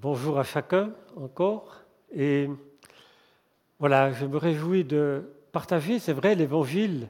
bonjour 0.00 0.38
à 0.38 0.44
chacun 0.44 0.92
encore. 1.16 1.82
Et 2.14 2.48
voilà, 3.78 4.12
je 4.12 4.24
me 4.24 4.38
réjouis 4.38 4.84
de 4.84 5.30
partager, 5.52 5.98
c'est 5.98 6.14
vrai, 6.14 6.34
l'Évangile 6.34 7.08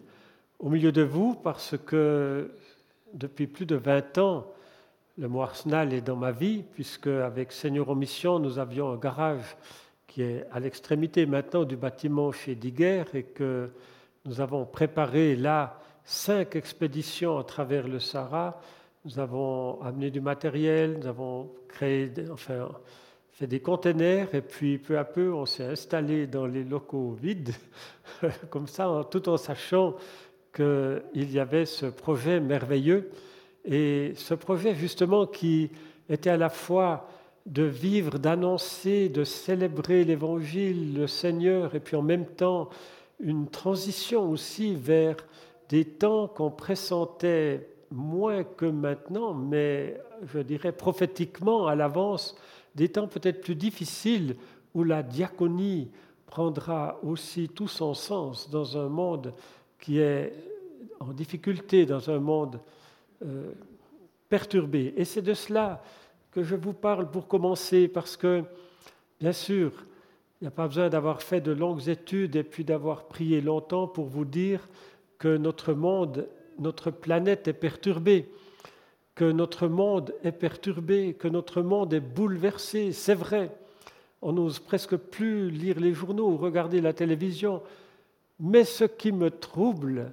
au 0.59 0.69
milieu 0.69 0.91
de 0.91 1.03
vous 1.03 1.35
parce 1.35 1.77
que 1.79 2.51
depuis 3.15 3.47
plus 3.47 3.67
de 3.67 3.77
20 3.77 4.19
ans, 4.19 4.47
le 5.19 5.29
mot 5.29 5.43
Arsenal 5.43 5.93
est 5.93 6.01
dans 6.01 6.17
ma 6.17 6.33
vie, 6.33 6.65
puisque 6.75 7.07
avec 7.07 7.53
Seigneur 7.53 7.91
en 7.91 7.95
Mission, 7.95 8.39
nous 8.39 8.59
avions 8.59 8.91
un 8.91 8.97
garage 8.97 9.57
qui 10.07 10.23
est 10.23 10.47
à 10.51 10.59
l'extrémité 10.59 11.27
maintenant 11.27 11.65
du 11.65 11.77
bâtiment 11.77 12.33
chez 12.33 12.57
Diguer 12.57 13.05
et 13.15 13.23
que 13.23 13.71
nous 14.25 14.41
avons 14.41 14.65
préparé 14.65 15.37
là 15.37 15.79
cinq 16.05 16.57
expéditions 16.57 17.39
à 17.39 17.45
travers 17.45 17.87
le 17.87 18.01
Sahara 18.01 18.61
nous 19.05 19.19
avons 19.19 19.81
amené 19.83 20.11
du 20.11 20.21
matériel, 20.21 20.99
nous 21.01 21.07
avons 21.07 21.51
créé, 21.69 22.13
enfin, 22.31 22.71
fait 23.33 23.47
des 23.47 23.61
containers, 23.61 24.35
et 24.35 24.43
puis 24.43 24.79
peu 24.79 24.99
à 24.99 25.05
peu, 25.05 25.33
on 25.33 25.47
s'est 25.47 25.65
installé 25.65 26.27
dans 26.27 26.47
les 26.47 26.65
locaux 26.65 27.13
vides, 27.13 27.55
comme 28.51 28.67
ça, 28.67 29.07
tout 29.11 29.29
en 29.29 29.37
sachant 29.37 29.97
qu'il 30.55 31.33
y 31.33 31.39
avait 31.39 31.65
ce 31.65 31.87
projet 31.87 32.41
merveilleux. 32.41 33.11
Et 33.65 34.13
ce 34.17 34.35
projet, 34.35 34.75
justement, 34.75 35.27
qui 35.27 35.71
était 36.09 36.31
à 36.31 36.37
la 36.37 36.49
fois 36.49 37.09
de 37.47 37.63
vivre, 37.63 38.19
d'annoncer, 38.19 39.09
de 39.09 39.25
célébrer 39.25 40.05
l'Évangile, 40.05 40.95
le 40.95 41.07
Seigneur, 41.07 41.75
et 41.75 41.81
puis 41.81 41.97
en 41.97 42.03
même 42.03 42.27
temps 42.27 42.69
une 43.19 43.49
transition 43.49 44.31
aussi 44.31 44.75
vers 44.75 45.17
des 45.69 45.85
temps 45.85 46.27
qu'on 46.27 46.51
pressentait 46.51 47.69
moins 47.91 48.45
que 48.45 48.67
maintenant, 48.67 49.35
mais 49.35 50.01
je 50.27 50.39
dirais 50.39 50.73
prophétiquement 50.73 51.67
à 51.67 51.75
l'avance, 51.75 52.37
des 52.75 52.89
temps 52.89 53.09
peut-être 53.09 53.41
plus 53.41 53.57
difficiles 53.57 54.37
où 54.75 54.85
la 54.85 55.03
diaconie 55.03 55.91
prendra 56.27 56.99
aussi 57.03 57.49
tout 57.49 57.69
son 57.69 57.95
sens 57.95 58.49
dans 58.51 58.79
un 58.79 58.89
monde 58.89 59.35
qui 59.79 59.99
est 59.99 60.33
en 61.01 61.13
difficulté, 61.13 61.87
dans 61.87 62.11
un 62.11 62.21
monde 62.21 62.61
euh, 63.25 63.53
perturbé. 64.29 64.95
Et 64.97 65.05
c'est 65.05 65.23
de 65.23 65.35
cela 65.35 65.83
que 66.31 66.43
je 66.43 66.55
vous 66.55 66.75
parle 66.75 67.11
pour 67.11 67.27
commencer, 67.27 67.89
parce 67.89 68.17
que, 68.17 68.45
bien 69.19 69.33
sûr, 69.33 69.73
il 70.41 70.45
n'y 70.45 70.49
a 70.49 70.53
pas 70.53 70.69
besoin 70.69 70.89
d'avoir 70.89 71.23
fait 71.23 71.41
de 71.41 71.53
longues 71.53 71.89
études 71.89 72.37
et 72.37 72.45
puis 72.45 72.65
d'avoir 72.65 73.09
prié 73.09 73.41
longtemps 73.41 73.89
pour 73.89 74.07
vous 74.07 74.25
dire 74.25 74.69
que 75.19 75.37
notre 75.37 75.73
monde 75.73 76.29
notre 76.61 76.91
planète 76.91 77.49
est 77.49 77.53
perturbée, 77.53 78.31
que 79.15 79.31
notre 79.31 79.67
monde 79.67 80.15
est 80.23 80.33
perturbé, 80.33 81.15
que 81.15 81.29
notre 81.29 81.63
monde 81.63 81.93
est 81.93 82.01
bouleversé. 82.01 82.93
C'est 82.93 83.15
vrai, 83.15 83.51
on 84.23 84.33
n'ose 84.33 84.59
presque 84.61 84.97
plus 84.97 85.51
lire 85.51 85.81
les 85.81 85.93
journaux 85.93 86.31
ou 86.31 86.37
regarder 86.37 86.81
la 86.81 86.93
télévision. 86.93 87.63
Mais 88.39 88.65
ce 88.65 88.85
qui 88.85 89.13
me 89.13 89.31
trouble, 89.31 90.13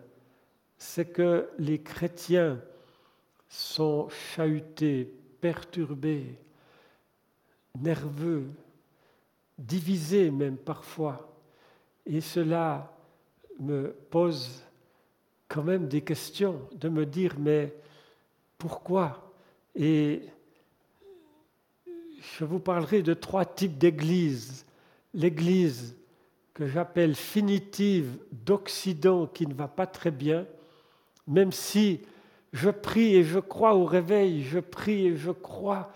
c'est 0.78 1.06
que 1.06 1.50
les 1.60 1.80
chrétiens 1.80 2.60
sont 3.50 4.10
chahutés, 4.10 5.14
perturbés, 5.40 6.36
nerveux, 7.80 8.46
divisés 9.58 10.32
même 10.32 10.58
parfois. 10.58 11.34
Et 12.06 12.22
cela 12.22 12.94
me 13.60 13.96
pose 14.10 14.64
quand 15.48 15.64
même 15.64 15.88
des 15.88 16.02
questions, 16.02 16.60
de 16.76 16.90
me 16.90 17.06
dire 17.06 17.36
mais 17.40 17.74
pourquoi? 18.58 19.32
Et 19.76 20.22
je 22.38 22.44
vous 22.44 22.60
parlerai 22.60 23.02
de 23.02 23.14
trois 23.14 23.46
types 23.46 23.78
d'églises. 23.78 24.66
L'église 25.14 25.96
que 26.54 26.68
j'appelle 26.68 27.16
finitive 27.16 28.18
d'Occident 28.32 29.28
qui 29.28 29.46
ne 29.48 29.54
va 29.54 29.68
pas 29.68 29.86
très 29.86 30.12
bien, 30.12 30.46
même 31.28 31.52
si 31.52 32.02
je 32.54 32.70
prie 32.70 33.16
et 33.16 33.24
je 33.24 33.40
crois 33.40 33.76
au 33.76 33.86
réveil, 33.86 34.44
je 34.44 34.60
prie 34.60 35.08
et 35.08 35.18
je 35.18 35.32
crois 35.32 35.92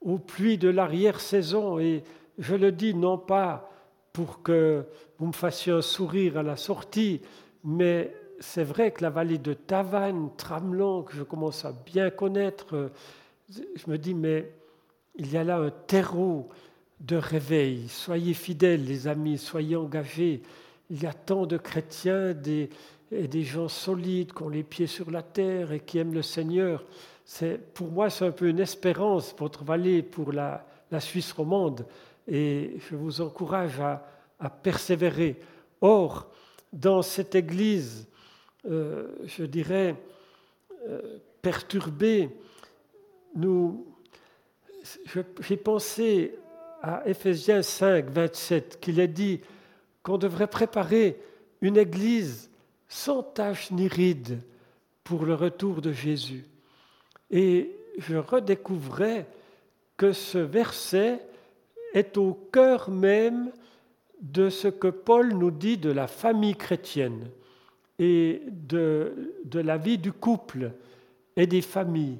aux 0.00 0.18
pluies 0.18 0.58
de 0.58 0.68
l'arrière-saison, 0.68 1.78
et 1.78 2.04
je 2.38 2.54
le 2.54 2.72
dis 2.72 2.94
non 2.94 3.18
pas 3.18 3.70
pour 4.12 4.42
que 4.42 4.84
vous 5.18 5.26
me 5.26 5.32
fassiez 5.32 5.72
un 5.72 5.82
sourire 5.82 6.38
à 6.38 6.42
la 6.42 6.56
sortie, 6.56 7.20
mais 7.64 8.14
c'est 8.40 8.64
vrai 8.64 8.92
que 8.92 9.02
la 9.02 9.10
vallée 9.10 9.38
de 9.38 9.54
Tavannes, 9.54 10.30
Tramelon, 10.36 11.02
que 11.02 11.14
je 11.14 11.22
commence 11.22 11.64
à 11.64 11.72
bien 11.72 12.10
connaître, 12.10 12.90
je 13.50 13.90
me 13.90 13.98
dis, 13.98 14.14
mais 14.14 14.52
il 15.16 15.32
y 15.32 15.36
a 15.36 15.44
là 15.44 15.58
un 15.58 15.70
terreau 15.70 16.48
de 17.00 17.16
réveil. 17.16 17.88
Soyez 17.88 18.34
fidèles, 18.34 18.84
les 18.84 19.08
amis, 19.08 19.38
soyez 19.38 19.76
engagés. 19.76 20.42
Il 20.90 21.02
y 21.02 21.06
a 21.06 21.12
tant 21.12 21.46
de 21.46 21.56
chrétiens 21.56 22.32
des, 22.32 22.70
et 23.10 23.28
des 23.28 23.42
gens 23.42 23.68
solides 23.68 24.32
qui 24.32 24.42
ont 24.42 24.48
les 24.48 24.62
pieds 24.62 24.86
sur 24.86 25.10
la 25.10 25.22
terre 25.22 25.72
et 25.72 25.80
qui 25.80 25.98
aiment 25.98 26.14
le 26.14 26.22
Seigneur. 26.22 26.84
Pour 27.74 27.88
moi, 27.88 28.10
c'est 28.10 28.26
un 28.26 28.30
peu 28.30 28.48
une 28.48 28.60
espérance, 28.60 29.34
votre 29.38 29.64
vallée 29.64 30.02
pour 30.02 30.32
la, 30.32 30.64
Suisse 31.00 31.32
romande. 31.32 31.86
Et 32.26 32.76
je 32.88 32.96
vous 32.96 33.20
encourage 33.20 33.80
à 33.80 34.50
persévérer. 34.50 35.38
Or, 35.80 36.30
dans 36.72 37.02
cette 37.02 37.34
église, 37.34 38.06
euh, 38.66 39.08
je 39.24 39.44
dirais, 39.44 39.96
euh, 40.88 41.18
perturbé. 41.42 42.30
Nous, 43.34 43.86
j'ai 45.40 45.56
pensé 45.56 46.34
à 46.82 47.02
Ephésiens 47.06 47.62
5, 47.62 48.10
27, 48.10 48.80
qu'il 48.80 49.00
est 49.00 49.08
dit 49.08 49.40
qu'on 50.02 50.18
devrait 50.18 50.48
préparer 50.48 51.20
une 51.60 51.76
église 51.76 52.50
sans 52.88 53.22
tache 53.22 53.70
ni 53.70 53.88
ride 53.88 54.40
pour 55.04 55.24
le 55.24 55.34
retour 55.34 55.80
de 55.82 55.92
Jésus. 55.92 56.44
Et 57.30 57.76
je 57.98 58.16
redécouvrais 58.16 59.26
que 59.96 60.12
ce 60.12 60.38
verset 60.38 61.20
est 61.94 62.16
au 62.16 62.34
cœur 62.52 62.90
même 62.90 63.50
de 64.20 64.50
ce 64.50 64.68
que 64.68 64.88
Paul 64.88 65.32
nous 65.34 65.50
dit 65.50 65.76
de 65.76 65.90
la 65.90 66.06
famille 66.06 66.56
chrétienne 66.56 67.28
et 67.98 68.42
de, 68.46 69.34
de 69.44 69.60
la 69.60 69.76
vie 69.76 69.98
du 69.98 70.12
couple 70.12 70.72
et 71.36 71.46
des 71.46 71.62
familles. 71.62 72.18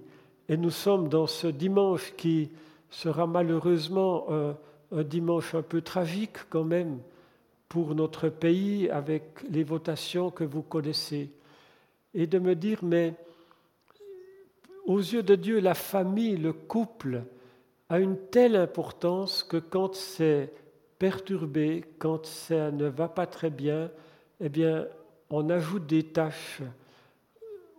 Et 0.48 0.56
nous 0.56 0.70
sommes 0.70 1.08
dans 1.08 1.26
ce 1.26 1.46
dimanche 1.46 2.14
qui 2.16 2.50
sera 2.90 3.26
malheureusement 3.26 4.26
un, 4.30 4.56
un, 4.92 5.02
dimanche 5.02 5.54
un 5.54 5.62
peu 5.62 5.82
tragique 5.82 6.38
quand 6.48 6.64
même 6.64 6.98
pour 7.68 7.94
notre 7.94 8.28
pays 8.28 8.88
avec 8.90 9.42
les 9.50 9.62
votations 9.62 10.30
que 10.30 10.44
vous 10.44 10.62
connaissez. 10.62 11.30
Et 12.14 12.26
de 12.26 12.38
me 12.38 12.54
dire, 12.54 12.78
mais 12.82 13.14
aux 14.86 14.98
yeux 14.98 15.22
de 15.22 15.34
Dieu, 15.34 15.60
la 15.60 15.74
famille, 15.74 16.36
le 16.36 16.54
couple, 16.54 17.22
a 17.90 17.98
une 17.98 18.16
telle 18.16 18.56
importance 18.56 19.42
que 19.42 19.58
quand 19.58 19.94
c'est 19.94 20.50
perturbé, 20.98 21.84
quand 21.98 22.26
ça 22.26 22.70
ne 22.70 22.86
va 22.86 23.08
pas 23.08 23.26
très 23.26 23.50
bien, 23.50 23.90
eh 24.40 24.48
bien, 24.48 24.86
on 25.30 25.50
ajoute 25.50 25.86
des 25.86 26.04
tâches 26.04 26.62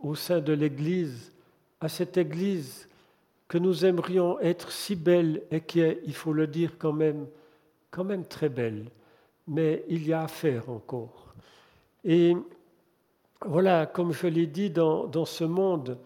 au 0.01 0.15
sein 0.15 0.39
de 0.39 0.53
l'Église, 0.53 1.31
à 1.81 1.89
cette 1.89 2.17
Église 2.17 2.87
que 3.47 3.57
nous 3.57 3.83
aimerions 3.83 4.39
être 4.39 4.71
si 4.71 4.95
belle 4.95 5.41
et 5.49 5.61
qui 5.61 5.79
est, 5.81 6.01
il 6.05 6.13
faut 6.13 6.33
le 6.33 6.47
dire 6.47 6.73
quand 6.77 6.93
même, 6.93 7.27
quand 7.89 8.03
même 8.03 8.25
très 8.25 8.49
belle. 8.49 8.85
Mais 9.47 9.83
il 9.87 10.07
y 10.07 10.13
a 10.13 10.21
à 10.21 10.27
faire 10.27 10.69
encore. 10.69 11.33
Et 12.05 12.35
voilà, 13.45 13.87
comme 13.87 14.13
je 14.13 14.27
l'ai 14.27 14.45
dit, 14.45 14.69
dans, 14.69 15.25
ce 15.25 15.43
monde 15.43 15.97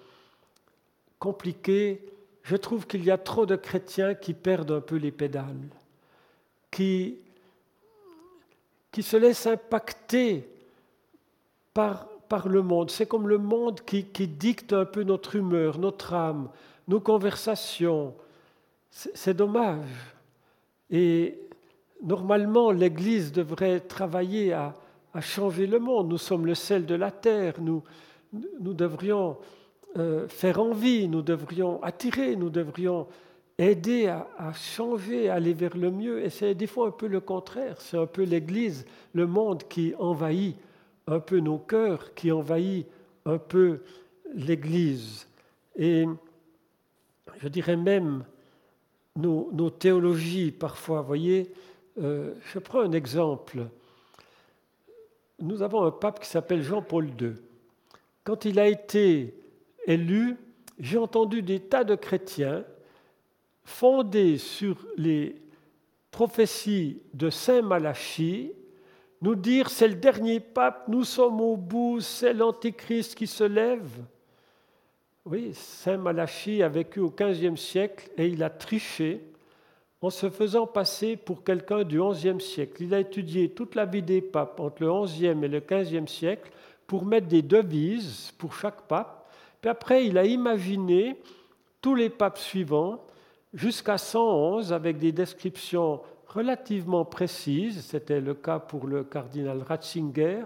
compliqué, 1.19 2.01
je 2.43 2.55
trouve 2.55 2.87
qu'il 2.87 3.03
y 3.03 3.11
a 3.11 3.17
trop 3.17 3.45
de 3.45 3.55
chrétiens 3.55 4.15
qui 4.15 4.33
perdent 4.33 4.71
un 4.71 4.81
peu 4.81 4.95
les 4.95 5.11
pédales, 5.11 5.69
qui, 6.71 7.17
qui 8.91 9.03
se 9.03 9.17
laissent 9.17 9.47
impacter 9.47 10.47
par, 11.73 12.07
le 12.47 12.61
monde. 12.61 12.89
C'est 12.89 13.05
comme 13.05 13.27
le 13.27 13.37
monde 13.37 13.81
qui, 13.81 14.03
dicte 14.27 14.73
un 14.73 14.85
peu 14.85 15.03
notre 15.03 15.35
humeur, 15.35 15.77
notre 15.77 16.13
âme, 16.13 16.49
nos 16.87 16.99
conversations. 16.99 18.13
C'est 18.89 19.35
dommage. 19.35 20.15
Et 20.89 21.39
normalement, 22.01 22.71
l'Église 22.71 23.31
devrait 23.31 23.79
travailler 23.79 24.53
à, 24.53 24.73
à, 25.13 25.21
changer 25.21 25.67
le 25.67 25.79
monde. 25.79 26.09
Nous 26.09 26.17
sommes 26.17 26.45
le 26.45 26.55
sel 26.55 26.85
de 26.85 26.95
la 26.95 27.11
terre. 27.11 27.55
Nous, 27.59 27.83
nous 28.59 28.73
devrions 28.73 29.37
euh, 29.97 30.27
faire 30.27 30.59
envie, 30.59 31.07
nous 31.07 31.21
devrions 31.21 31.81
attirer, 31.83 32.35
nous 32.35 32.49
devrions 32.49 33.07
aider 33.59 34.07
à, 34.07 34.27
à, 34.39 34.53
changer, 34.53 35.29
à 35.29 35.35
aller 35.35 35.53
vers 35.53 35.77
le 35.77 35.91
mieux. 35.91 36.23
Et 36.23 36.31
c'est 36.31 36.55
des 36.55 36.67
fois 36.67 36.87
un 36.87 36.91
peu 36.91 37.07
le 37.07 37.19
contraire. 37.19 37.79
C'est 37.79 37.97
un 37.97 38.07
peu 38.07 38.23
l'Église, 38.23 38.85
le 39.13 39.27
monde 39.27 39.63
qui 39.67 39.93
envahit 39.99 40.55
un 41.07 41.19
peu 41.19 41.39
nos 41.39 41.57
cœurs, 41.57 42.13
qui 42.13 42.31
envahit 42.31 42.87
un 43.25 43.37
peu 43.37 43.81
l'Église. 44.33 45.27
Et 45.75 46.05
je 47.39 47.47
dirais 47.47 47.75
même 47.75 48.23
nos, 49.15 49.69
théologies 49.69 50.51
parfois. 50.51 51.01
Vous 51.01 51.07
voyez, 51.07 51.53
euh, 52.01 52.33
je 52.51 52.59
prends 52.59 52.81
un 52.81 52.91
exemple. 52.91 53.67
Nous 55.39 55.61
avons 55.61 55.83
un 55.83 55.91
pape 55.91 56.19
qui 56.19 56.29
s'appelle 56.29 56.63
Jean-Paul 56.63 57.09
II. 57.19 57.33
Quand 58.23 58.45
il 58.45 58.59
a 58.59 58.67
été 58.67 59.35
élu, 59.85 60.37
j'ai 60.79 60.97
entendu 60.97 61.41
des 61.41 61.59
tas 61.59 61.83
de 61.83 61.95
chrétiens 61.95 62.63
fondés 63.63 64.37
sur 64.37 64.85
les 64.97 65.35
prophéties 66.11 67.01
de 67.13 67.29
Saint 67.29 67.61
Malachie 67.61 68.51
nous 69.23 69.35
dire 69.35 69.69
c'est 69.69 69.87
le 69.87 69.95
dernier 69.95 70.41
pape, 70.41 70.89
nous 70.89 71.05
sommes 71.05 71.39
au 71.39 71.55
bout, 71.55 72.01
c'est 72.01 72.33
l'antéchrist 72.33 73.15
qui 73.15 73.25
se 73.25 73.45
lève. 73.45 73.89
Oui, 75.25 75.53
Saint 75.53 75.95
Malachie 75.95 76.61
a 76.61 76.67
vécu 76.67 76.99
au 76.99 77.09
XVe 77.09 77.55
siècle 77.55 78.09
et 78.17 78.27
il 78.27 78.43
a 78.43 78.49
triché 78.49 79.21
en 80.01 80.09
se 80.09 80.29
faisant 80.29 80.67
passer 80.67 81.15
pour 81.15 81.45
quelqu'un 81.45 81.85
du 81.85 82.01
XIe 82.01 82.41
siècle. 82.41 82.83
Il 82.83 82.93
a 82.93 82.99
étudié 82.99 83.47
toute 83.51 83.75
la 83.75 83.85
vie 83.85 84.01
des 84.01 84.21
papes 84.21 84.59
entre 84.59 84.83
le 84.83 85.05
XIe 85.05 85.27
et 85.27 85.47
le 85.47 85.61
XVe 85.61 86.07
siècle 86.07 86.51
pour 86.85 87.05
mettre 87.05 87.27
des 87.27 87.41
devises 87.41 88.33
pour 88.37 88.53
chaque 88.53 88.81
pape. 88.81 89.31
Puis 89.61 89.69
après, 89.69 90.05
il 90.05 90.17
a 90.17 90.25
imaginé 90.25 91.15
tous 91.79 91.95
les 91.95 92.09
papes 92.09 92.39
suivants 92.39 93.05
jusqu'à 93.53 93.97
111 93.97 94.73
avec 94.73 94.97
des 94.97 95.13
descriptions 95.13 96.01
relativement 96.33 97.05
précises. 97.05 97.85
C'était 97.85 98.21
le 98.21 98.33
cas 98.33 98.59
pour 98.59 98.87
le 98.87 99.03
cardinal 99.03 99.61
Ratzinger. 99.61 100.45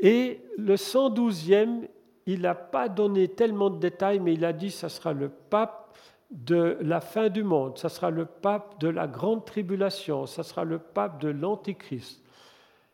Et 0.00 0.40
le 0.56 0.76
112e, 0.76 1.88
il 2.26 2.42
n'a 2.42 2.54
pas 2.54 2.88
donné 2.88 3.28
tellement 3.28 3.70
de 3.70 3.78
détails, 3.78 4.20
mais 4.20 4.34
il 4.34 4.44
a 4.44 4.52
dit 4.52 4.68
que 4.68 4.74
ce 4.74 4.88
sera 4.88 5.12
le 5.12 5.28
pape 5.28 5.80
de 6.30 6.78
la 6.80 7.00
fin 7.00 7.28
du 7.28 7.42
monde, 7.42 7.76
ce 7.76 7.88
sera 7.88 8.10
le 8.10 8.24
pape 8.24 8.80
de 8.80 8.88
la 8.88 9.08
grande 9.08 9.44
tribulation, 9.44 10.26
ce 10.26 10.42
sera 10.42 10.64
le 10.64 10.78
pape 10.78 11.20
de 11.20 11.28
l'Antichrist. 11.28 12.22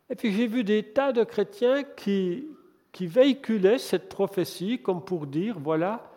Et 0.09 0.15
puis 0.15 0.33
j'ai 0.33 0.47
vu 0.47 0.65
des 0.65 0.83
tas 0.83 1.13
de 1.13 1.23
chrétiens 1.23 1.83
qui, 1.85 2.47
qui 2.93 3.07
véhiculaient 3.07 3.79
cette 3.79 4.09
prophétie 4.09 4.81
comme 4.81 5.05
pour 5.05 5.27
dire, 5.27 5.59
voilà, 5.59 6.11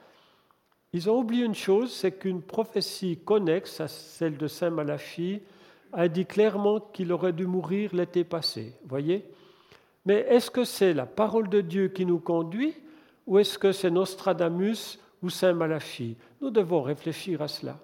ils 0.93 1.09
ont 1.09 1.19
oublié 1.19 1.45
une 1.45 1.55
chose, 1.55 1.93
c'est 1.93 2.13
qu'une 2.13 2.41
prophétie 2.41 3.19
connexe 3.23 3.81
à 3.81 3.87
celle 3.87 4.37
de 4.37 4.47
Saint 4.47 4.69
Malachie 4.69 5.41
a 5.93 6.07
dit 6.07 6.25
clairement 6.25 6.79
qu'il 6.79 7.11
aurait 7.11 7.33
dû 7.33 7.45
mourir 7.45 7.93
l'été 7.93 8.23
passé. 8.23 8.73
Voyez 8.85 9.25
Mais 10.05 10.25
est-ce 10.29 10.51
que 10.51 10.63
c'est 10.63 10.93
la 10.93 11.05
parole 11.05 11.49
de 11.49 11.61
Dieu 11.61 11.87
qui 11.89 12.05
nous 12.05 12.19
conduit 12.19 12.73
ou 13.27 13.37
est-ce 13.37 13.59
que 13.59 13.71
c'est 13.71 13.91
Nostradamus 13.91 14.99
ou 15.21 15.29
Saint 15.29 15.53
Malachie 15.53 16.17
Nous 16.41 16.49
devons 16.49 16.81
réfléchir 16.81 17.41
à 17.41 17.47
cela. 17.47 17.77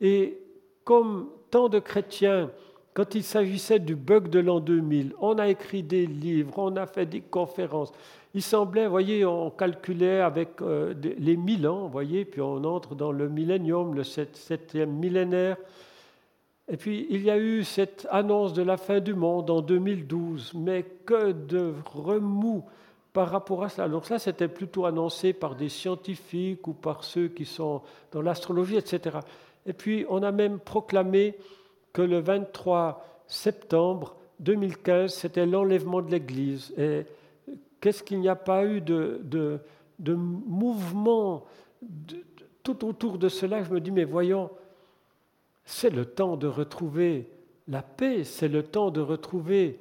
Et 0.00 0.38
comme 0.84 1.28
tant 1.50 1.68
de 1.68 1.78
chrétiens, 1.78 2.50
quand 2.92 3.14
il 3.14 3.22
s'agissait 3.22 3.78
du 3.78 3.94
bug 3.94 4.28
de 4.28 4.40
l'an 4.40 4.58
2000, 4.58 5.14
on 5.20 5.38
a 5.38 5.48
écrit 5.48 5.82
des 5.82 6.06
livres, 6.06 6.54
on 6.56 6.74
a 6.74 6.86
fait 6.86 7.06
des 7.06 7.20
conférences. 7.20 7.92
Il 8.34 8.42
semblait, 8.42 8.88
voyez, 8.88 9.24
on 9.24 9.50
calculait 9.50 10.20
avec 10.20 10.60
euh, 10.60 10.94
les 11.18 11.36
mille 11.36 11.68
ans, 11.68 11.86
voyez, 11.86 12.24
puis 12.24 12.40
on 12.40 12.64
entre 12.64 12.94
dans 12.94 13.12
le 13.12 13.28
millénium, 13.28 13.94
le 13.94 14.02
septième 14.02 14.90
millénaire. 14.90 15.56
Et 16.70 16.76
puis 16.76 17.06
il 17.10 17.22
y 17.22 17.30
a 17.30 17.38
eu 17.38 17.64
cette 17.64 18.06
annonce 18.10 18.52
de 18.52 18.62
la 18.62 18.76
fin 18.76 19.00
du 19.00 19.14
monde 19.14 19.50
en 19.50 19.60
2012, 19.60 20.54
mais 20.54 20.84
que 21.04 21.32
de 21.32 21.74
remous 21.84 22.64
par 23.12 23.28
rapport 23.28 23.64
à 23.64 23.68
cela. 23.68 23.88
Donc 23.88 24.06
ça, 24.06 24.20
c'était 24.20 24.48
plutôt 24.48 24.86
annoncé 24.86 25.32
par 25.32 25.56
des 25.56 25.68
scientifiques 25.68 26.68
ou 26.68 26.72
par 26.72 27.02
ceux 27.02 27.28
qui 27.28 27.44
sont 27.44 27.82
dans 28.12 28.22
l'astrologie, 28.22 28.76
etc. 28.76 29.18
Et 29.66 29.72
puis 29.72 30.06
on 30.08 30.22
a 30.22 30.30
même 30.30 30.60
proclamé 30.60 31.36
que 31.92 32.02
le 32.02 32.20
23 32.20 33.04
septembre 33.26 34.16
2015, 34.38 35.12
c'était 35.12 35.46
l'enlèvement 35.46 36.02
de 36.02 36.10
l'Église. 36.10 36.72
Et 36.78 37.04
qu'est-ce 37.80 38.02
qu'il 38.02 38.20
n'y 38.20 38.28
a 38.28 38.36
pas 38.36 38.64
eu 38.64 38.80
de, 38.80 39.20
de, 39.98 40.14
mouvement 40.14 41.44
tout 42.62 42.84
autour 42.86 43.18
de 43.18 43.28
cela? 43.28 43.62
Je 43.62 43.70
me 43.70 43.80
dis, 43.80 43.90
mais 43.90 44.04
voyons, 44.04 44.50
c'est 45.64 45.90
le 45.90 46.04
temps 46.04 46.36
de 46.36 46.46
retrouver 46.46 47.30
la 47.68 47.82
paix, 47.82 48.24
c'est 48.24 48.48
le 48.48 48.62
temps 48.62 48.90
de 48.90 49.00
retrouver 49.00 49.78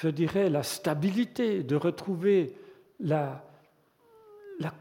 je 0.00 0.08
dirais, 0.08 0.48
la 0.48 0.62
stabilité, 0.62 1.64
de 1.64 1.74
retrouver 1.74 2.54
la, 3.00 3.44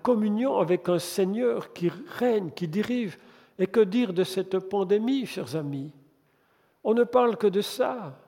communion 0.04 0.58
avec 0.58 0.90
un 0.90 1.00
Seigneur 1.00 1.74
qui 1.74 1.90
règne, 1.90 2.52
qui 2.52 2.68
dirige. 2.68 3.18
Et 3.60 3.66
que 3.66 3.80
dire 3.80 4.14
de 4.14 4.24
cette 4.24 4.60
pandémie, 4.60 5.26
chers 5.26 5.56
amis? 5.56 5.92
On 6.84 6.94
ne 6.94 7.04
parle 7.04 7.38
que 7.38 7.48
de 7.48 7.62
ça. 7.62 8.20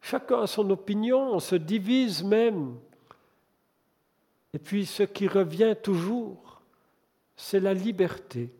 Chacun 0.00 0.42
a 0.42 0.46
son 0.46 0.70
opinion, 0.70 1.34
on 1.34 1.40
se 1.40 1.56
divise 1.56 2.22
même. 2.22 2.76
Et 4.54 4.60
puis 4.60 4.86
ce 4.86 5.02
qui 5.02 5.26
revient 5.26 5.74
toujours, 5.82 6.62
c'est 7.34 7.58
la 7.58 7.74
liberté. 7.74 8.50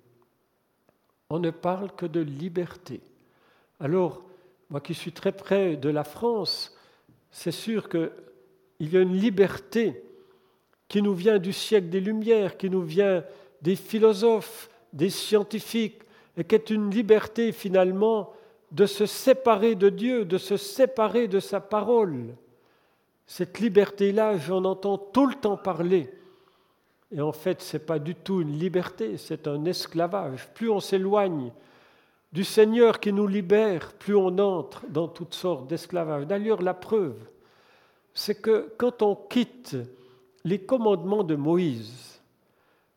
On 1.34 1.38
ne 1.38 1.50
parle 1.50 1.90
que 1.92 2.04
de 2.04 2.20
liberté. 2.20 3.00
Alors, 3.80 4.22
moi 4.68 4.82
qui 4.82 4.92
suis 4.92 5.12
très 5.12 5.32
près 5.32 5.76
de 5.76 5.88
la 5.88 6.04
France, 6.04 6.76
c'est 7.30 7.50
sûr 7.50 7.88
qu'il 7.88 8.10
y 8.80 8.94
a 8.98 9.00
une 9.00 9.16
liberté 9.16 10.02
qui 10.88 11.00
nous 11.00 11.14
vient 11.14 11.38
du 11.38 11.54
siècle 11.54 11.88
des 11.88 12.02
Lumières, 12.02 12.58
qui 12.58 12.68
nous 12.68 12.82
vient 12.82 13.24
des 13.62 13.76
philosophes, 13.76 14.68
des 14.92 15.08
scientifiques, 15.08 16.02
et 16.36 16.44
qui 16.44 16.54
est 16.54 16.68
une 16.68 16.90
liberté 16.90 17.52
finalement 17.52 18.34
de 18.70 18.84
se 18.84 19.06
séparer 19.06 19.74
de 19.74 19.88
Dieu, 19.88 20.26
de 20.26 20.36
se 20.36 20.58
séparer 20.58 21.28
de 21.28 21.40
sa 21.40 21.60
parole. 21.60 22.26
Cette 23.26 23.58
liberté-là, 23.58 24.36
j'en 24.36 24.66
entends 24.66 24.98
tout 24.98 25.24
le 25.24 25.36
temps 25.36 25.56
parler. 25.56 26.12
Et 27.14 27.20
en 27.20 27.32
fait, 27.32 27.60
ce 27.60 27.76
n'est 27.76 27.82
pas 27.82 27.98
du 27.98 28.14
tout 28.14 28.40
une 28.40 28.58
liberté, 28.58 29.18
c'est 29.18 29.46
un 29.46 29.64
esclavage. 29.66 30.48
Plus 30.54 30.70
on 30.70 30.80
s'éloigne 30.80 31.52
du 32.32 32.44
Seigneur 32.44 32.98
qui 32.98 33.12
nous 33.12 33.26
libère, 33.26 33.92
plus 33.92 34.16
on 34.16 34.38
entre 34.38 34.82
dans 34.88 35.08
toutes 35.08 35.34
sortes 35.34 35.68
d'esclavage. 35.68 36.26
D'ailleurs, 36.26 36.62
la 36.62 36.72
preuve, 36.72 37.16
c'est 38.14 38.40
que 38.40 38.72
quand 38.78 39.02
on 39.02 39.14
quitte 39.14 39.76
les 40.44 40.58
commandements 40.58 41.22
de 41.22 41.36
Moïse, 41.36 42.20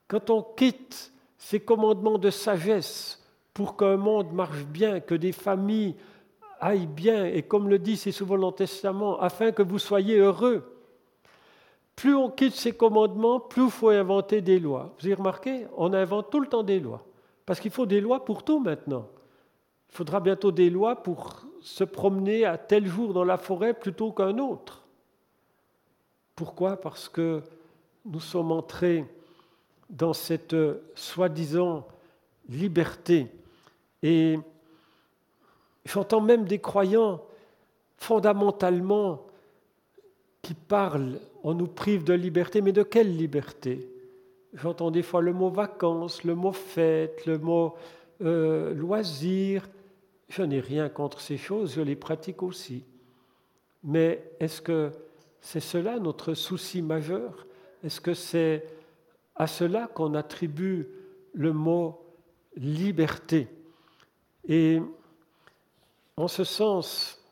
quand 0.08 0.30
on 0.30 0.42
quitte 0.42 1.12
ces 1.38 1.60
commandements 1.60 2.18
de 2.18 2.30
sagesse 2.30 3.22
pour 3.54 3.76
qu'un 3.76 3.98
monde 3.98 4.32
marche 4.32 4.64
bien, 4.64 5.02
que 5.02 5.16
des 5.16 5.34
familles 5.34 5.96
aillent 6.62 6.88
bien, 6.88 7.26
et 7.26 7.44
comme 7.44 7.69
le 7.69 7.80
dit 7.80 7.98
si 7.98 8.14
souvent 8.14 8.38
l'Ancien 8.38 8.66
Testament, 8.66 9.19
afin 9.19 9.52
que 9.52 9.62
vous 9.62 9.80
soyez 9.80 10.18
heureux, 10.18 10.75
plus 11.95 12.16
on 12.16 12.30
quitte 12.30 12.56
ces 12.56 12.73
commandements, 12.73 13.40
plus 13.40 13.66
il 13.66 13.71
faut 13.71 13.90
inventer 13.90 14.42
des 14.42 14.59
lois. 14.59 14.94
Vous 14.99 15.06
avez 15.06 15.16
remarqué 15.16 15.66
On 15.78 15.94
invente 15.94 16.30
tout 16.30 16.40
le 16.40 16.47
temps 16.47 16.64
des 16.64 16.80
lois. 16.80 17.06
Parce 17.45 17.59
qu'il 17.59 17.71
faut 17.71 17.85
des 17.85 18.02
lois 18.02 18.25
pour 18.25 18.44
tout 18.44 18.59
maintenant. 18.59 19.07
Il 19.90 19.95
faudra 19.95 20.19
bientôt 20.19 20.52
des 20.52 20.69
lois 20.69 21.04
pour 21.04 21.45
se 21.61 21.83
promener 21.83 22.44
à 22.44 22.57
tel 22.57 22.85
jour 22.85 23.14
dans 23.14 23.23
la 23.23 23.37
forêt 23.37 23.73
plutôt 23.73 24.11
qu'un 24.11 24.37
autre. 24.40 24.83
Pourquoi? 26.35 26.78
Parce 26.78 27.07
que 27.07 27.42
nous 28.04 28.19
sommes 28.19 28.52
entrés 28.52 29.06
dans 29.90 30.14
cette 30.14 30.56
soi-disant 30.95 31.87
liberté. 32.49 33.28
Et 34.04 34.37
j'entends 35.85 36.21
même 36.21 36.45
des 36.45 36.59
croyants 36.59 37.21
fondamentalement 37.97 39.25
qui 40.42 40.54
parlent, 40.54 41.19
on 41.45 41.54
nous 41.54 41.68
prive 41.68 42.04
de 42.04 42.14
liberté, 42.14 42.59
mais 42.59 42.71
de 42.71 42.81
quelle 42.81 43.16
liberté? 43.16 43.87
J'entends 44.56 44.90
des 44.90 45.04
fois 45.04 45.21
le 45.21 45.31
mot 45.31 45.49
vacances, 45.49 46.23
le 46.23 46.33
mot 46.33 46.52
fête, 46.52 47.28
le 47.28 47.37
mot 47.37 47.75
euh, 48.23 48.73
loisir, 48.73 49.69
je 50.28 50.42
n'ai 50.42 50.59
rien 50.59 50.90
contre 50.90 51.21
ces 51.21 51.37
choses, 51.37 51.75
je 51.75 51.81
les 51.81 51.95
pratique 51.95 52.42
aussi. 52.42 52.83
Mais 53.83 54.23
est-ce 54.40 54.59
que 54.59 54.90
c'est 55.40 55.59
cela 55.59 55.99
notre 55.99 56.33
souci 56.33 56.81
majeur? 56.81 57.45
Est-ce 57.83 58.02
que 58.02 58.16
c'est 58.16 58.66
à 59.35 59.45
cela 59.45 59.85
qu'on 59.85 60.16
attribue 60.16 60.87
le 61.35 61.54
mot 61.54 62.02
liberté? 62.56 63.47
Et 64.47 64.81
en 66.18 66.28
ce 66.28 66.44
sens, 66.44 67.23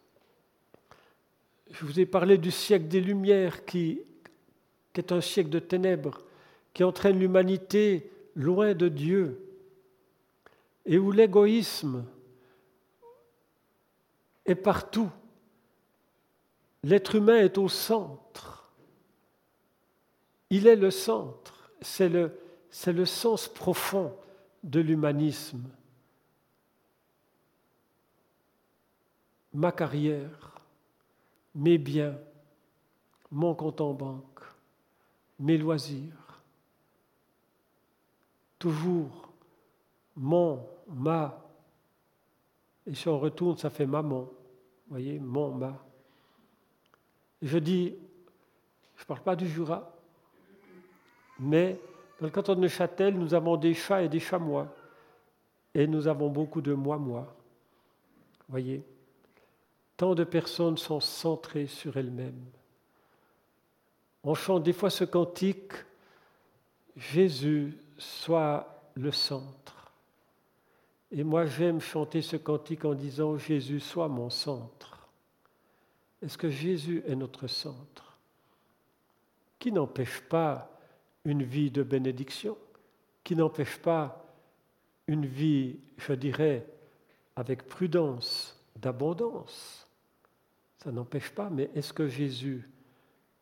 je 1.74 1.86
vous 1.86 2.00
ai 2.00 2.06
parlé 2.06 2.38
du 2.38 2.52
siècle 2.52 2.88
des 2.88 3.02
Lumières 3.02 3.66
qui, 3.66 4.00
est 4.96 5.12
un 5.12 5.22
siècle 5.22 5.50
de 5.50 5.58
ténèbres, 5.58 6.22
qui 6.72 6.84
entraîne 6.84 7.18
l'humanité 7.18 8.12
loin 8.36 8.76
de 8.76 8.90
Dieu 8.90 9.44
et 10.86 11.00
où 11.00 11.12
l'égoïsme 11.12 12.06
est 14.46 14.54
partout. 14.54 15.10
L'être 16.84 17.16
humain 17.16 17.38
est 17.38 17.58
au 17.58 17.68
centre. 17.68 18.72
Il 20.52 20.68
est 20.68 20.76
le 20.76 20.92
centre. 20.92 21.72
C'est 21.82 22.10
le, 22.10 22.40
c'est 22.70 22.94
le 22.94 23.06
sens 23.06 23.48
profond 23.48 24.16
de 24.64 24.80
l'humanisme. 24.80 25.64
Ma 29.56 29.72
carrière, 29.72 30.53
mes 31.56 31.78
biens, 31.78 32.18
mon 33.32 33.56
compte 33.56 33.82
en 33.82 33.94
banque, 33.94 34.40
mes 35.40 35.58
loisirs. 35.58 36.42
Toujours 38.60 39.30
mon, 40.16 40.66
ma. 40.88 41.40
Et 42.86 42.96
si 42.96 43.08
on 43.08 43.20
retourne, 43.20 43.58
ça 43.58 43.70
fait 43.70 43.86
maman. 43.86 44.22
Vous 44.22 44.90
voyez, 44.90 45.20
mon, 45.20 45.52
ma. 45.52 45.78
je 47.42 47.58
dis, 47.58 47.96
je 48.96 49.04
ne 49.04 49.08
parle 49.08 49.22
pas 49.22 49.36
du 49.36 49.48
Jura, 49.48 49.92
mais 51.40 51.80
dans 52.20 52.28
le 52.28 52.32
canton 52.32 52.56
de 52.56 52.62
Neuchâtel, 52.62 53.18
nous 53.18 53.34
avons 53.34 53.58
des 53.58 53.74
chats 53.74 54.04
et 54.04 54.10
des 54.10 54.20
chamois. 54.20 54.74
Et 55.74 55.88
nous 55.88 56.08
avons 56.08 56.30
beaucoup 56.30 56.62
de 56.62 56.74
moi-moi. 56.74 57.34
Voyez, 58.48 58.84
tant 59.98 60.16
de 60.16 60.24
personnes 60.24 60.78
sont 60.78 61.00
centrées 61.00 61.68
sur 61.68 61.98
elles-mêmes. 61.98 62.46
On 64.24 64.36
chante 64.36 64.64
des 64.64 64.74
fois 64.74 64.90
ce 64.90 65.04
cantique, 65.04 65.74
Jésus 66.96 67.78
soit 67.98 68.90
le 68.96 69.12
centre. 69.12 69.92
Et 71.12 71.24
moi 71.24 71.46
j'aime 71.46 71.80
chanter 71.80 72.22
ce 72.22 72.38
cantique 72.38 72.86
en 72.86 72.94
disant, 72.94 73.38
Jésus 73.38 73.80
soit 73.80 74.08
mon 74.08 74.30
centre. 74.30 75.08
Est-ce 76.22 76.38
que 76.38 76.50
Jésus 76.50 77.04
est 77.06 77.16
notre 77.16 77.48
centre? 77.48 78.18
Qui 79.60 79.72
n'empêche 79.72 80.22
pas 80.22 80.70
une 81.26 81.44
vie 81.44 81.70
de 81.70 81.84
bénédiction, 81.84 82.58
qui 83.24 83.36
n'empêche 83.36 83.78
pas 83.78 84.26
une 85.08 85.26
vie, 85.26 85.78
je 85.98 86.14
dirais, 86.14 86.66
avec 87.36 87.68
prudence, 87.68 88.53
d'abondance. 88.76 89.88
Ça 90.84 90.92
n'empêche 90.92 91.30
pas, 91.32 91.50
mais 91.50 91.70
est-ce 91.76 91.94
que 91.94 92.08
Jésus 92.08 92.70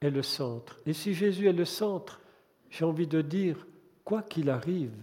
est 0.02 0.10
le 0.10 0.22
centre? 0.22 0.80
Et 0.86 0.94
si 0.94 1.14
Jésus 1.14 1.48
est 1.48 1.54
le 1.54 1.66
centre, 1.66 2.22
j'ai 2.70 2.86
envie 2.86 3.08
de 3.08 3.22
dire, 3.22 3.66
quoi 4.04 4.22
qu'il 4.22 4.50
arrive, 4.50 4.96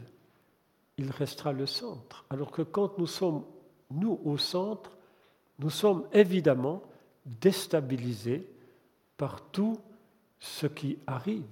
il 0.96 1.10
restera 1.10 1.52
le 1.52 1.66
centre. 1.66 2.24
Alors 2.30 2.50
que 2.50 2.62
quand 2.62 2.98
nous 2.98 3.06
sommes, 3.06 3.44
nous, 3.90 4.20
au 4.24 4.36
centre, 4.38 4.96
nous 5.58 5.70
sommes 5.70 6.06
évidemment 6.12 6.82
déstabilisés 7.24 8.48
par 9.16 9.42
tout 9.50 9.78
ce 10.38 10.66
qui 10.66 10.98
arrive. 11.06 11.44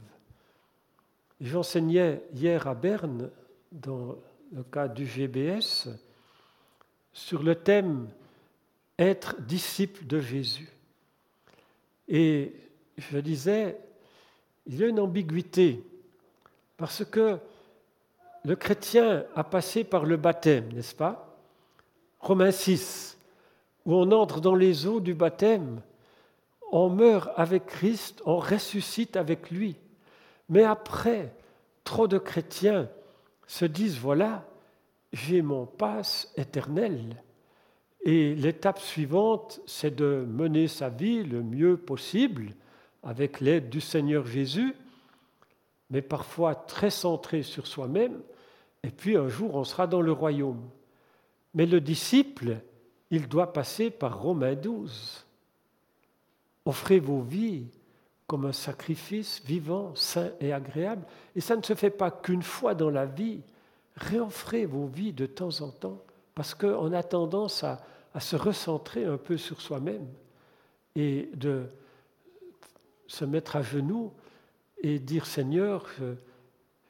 J'enseignais 1.40 2.22
hier 2.32 2.66
à 2.66 2.74
Berne, 2.74 3.30
dans 3.72 4.16
le 4.52 4.62
cas 4.62 4.88
du 4.88 5.06
GBS, 5.06 5.88
sur 7.12 7.42
le 7.42 7.56
thème 7.56 8.08
être 8.98 9.40
disciple 9.42 10.06
de 10.06 10.20
Jésus. 10.20 10.68
Et 12.08 12.54
je 12.96 13.18
disais, 13.18 13.78
il 14.66 14.76
y 14.76 14.84
a 14.84 14.88
une 14.88 15.00
ambiguïté, 15.00 15.82
parce 16.76 17.04
que 17.04 17.38
le 18.44 18.56
chrétien 18.56 19.24
a 19.34 19.44
passé 19.44 19.84
par 19.84 20.04
le 20.04 20.16
baptême, 20.16 20.72
n'est-ce 20.72 20.94
pas? 20.94 21.36
Romains 22.20 22.52
6, 22.52 23.18
où 23.84 23.94
on 23.94 24.10
entre 24.12 24.40
dans 24.40 24.54
les 24.54 24.86
eaux 24.86 25.00
du 25.00 25.14
baptême, 25.14 25.80
on 26.72 26.88
meurt 26.88 27.30
avec 27.36 27.66
Christ, 27.66 28.22
on 28.24 28.38
ressuscite 28.38 29.16
avec 29.16 29.50
lui. 29.50 29.76
Mais 30.48 30.64
après, 30.64 31.32
trop 31.84 32.08
de 32.08 32.18
chrétiens 32.18 32.88
se 33.46 33.64
disent, 33.64 33.98
voilà, 33.98 34.44
j'ai 35.12 35.42
mon 35.42 35.66
passe 35.66 36.32
éternel. 36.36 37.22
Et 38.06 38.36
l'étape 38.36 38.78
suivante, 38.78 39.60
c'est 39.66 39.96
de 39.96 40.24
mener 40.28 40.68
sa 40.68 40.88
vie 40.88 41.24
le 41.24 41.42
mieux 41.42 41.76
possible 41.76 42.54
avec 43.02 43.40
l'aide 43.40 43.68
du 43.68 43.80
Seigneur 43.80 44.24
Jésus, 44.24 44.76
mais 45.90 46.02
parfois 46.02 46.54
très 46.54 46.90
centré 46.90 47.42
sur 47.42 47.66
soi-même, 47.66 48.20
et 48.84 48.90
puis 48.90 49.16
un 49.16 49.26
jour 49.26 49.56
on 49.56 49.64
sera 49.64 49.88
dans 49.88 50.02
le 50.02 50.12
royaume. 50.12 50.62
Mais 51.54 51.66
le 51.66 51.80
disciple, 51.80 52.58
il 53.10 53.26
doit 53.26 53.52
passer 53.52 53.90
par 53.90 54.22
Romains 54.22 54.54
12. 54.54 55.26
Offrez 56.64 57.00
vos 57.00 57.22
vies 57.22 57.66
comme 58.28 58.44
un 58.44 58.52
sacrifice 58.52 59.42
vivant, 59.44 59.92
sain 59.96 60.30
et 60.40 60.52
agréable. 60.52 61.04
Et 61.34 61.40
ça 61.40 61.56
ne 61.56 61.62
se 61.62 61.74
fait 61.74 61.90
pas 61.90 62.12
qu'une 62.12 62.44
fois 62.44 62.76
dans 62.76 62.90
la 62.90 63.06
vie. 63.06 63.40
Réoffrez 63.96 64.64
vos 64.64 64.86
vies 64.86 65.12
de 65.12 65.26
temps 65.26 65.60
en 65.60 65.70
temps, 65.70 66.00
parce 66.36 66.54
qu'on 66.54 66.92
a 66.92 67.02
tendance 67.02 67.64
à, 67.64 67.80
se 68.20 68.36
recentrer 68.36 69.04
un 69.04 69.16
peu 69.16 69.36
sur 69.36 69.60
soi-même 69.60 70.06
et 70.94 71.28
de 71.34 71.66
se 73.06 73.24
mettre 73.24 73.56
à 73.56 73.62
genoux 73.62 74.12
et 74.82 74.98
dire 74.98 75.26
Seigneur, 75.26 75.86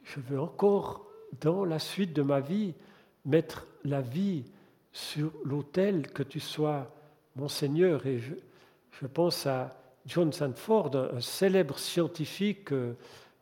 je, 0.05 0.21
veux 0.21 0.41
encore, 0.41 1.07
dans 1.41 1.65
la 1.65 1.79
suite 1.79 2.13
de 2.13 2.23
ma 2.23 2.41
vie, 2.41 2.75
mettre 3.25 3.67
la 3.85 4.01
vie 4.01 4.45
sur 4.93 5.33
l'autel, 5.45 6.09
que 6.09 6.23
tu 6.23 6.41
sois 6.41 6.91
mon 7.37 7.49
Seigneur. 7.49 8.07
Et 8.07 8.19
je, 8.19 8.35
je 9.01 9.07
pense 9.07 9.47
à 9.47 9.77
John 10.07 10.33
Sanford, 10.33 10.95
un 10.95 11.21
célèbre 11.21 11.79
scientifique 11.79 12.73
euh, 12.73 12.95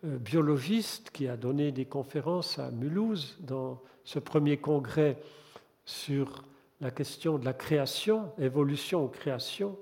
euh, 0.05 0.17
biologiste 0.17 1.11
qui 1.11 1.29
a 1.29 1.37
donné 1.37 1.73
des 1.73 1.85
conférences 1.85 2.59
à 2.59 2.71
Mulhouse 2.71 3.37
dans 3.41 3.81
ce 4.05 4.19
premier 4.19 4.57
congrès 4.57 5.19
sur 5.85 6.43
la 6.81 6.91
question 6.91 7.39
de 7.39 7.45
la 7.45 7.53
création, 7.53 8.33
évolution 8.39 9.05
ou 9.05 9.09
création. 9.09 9.77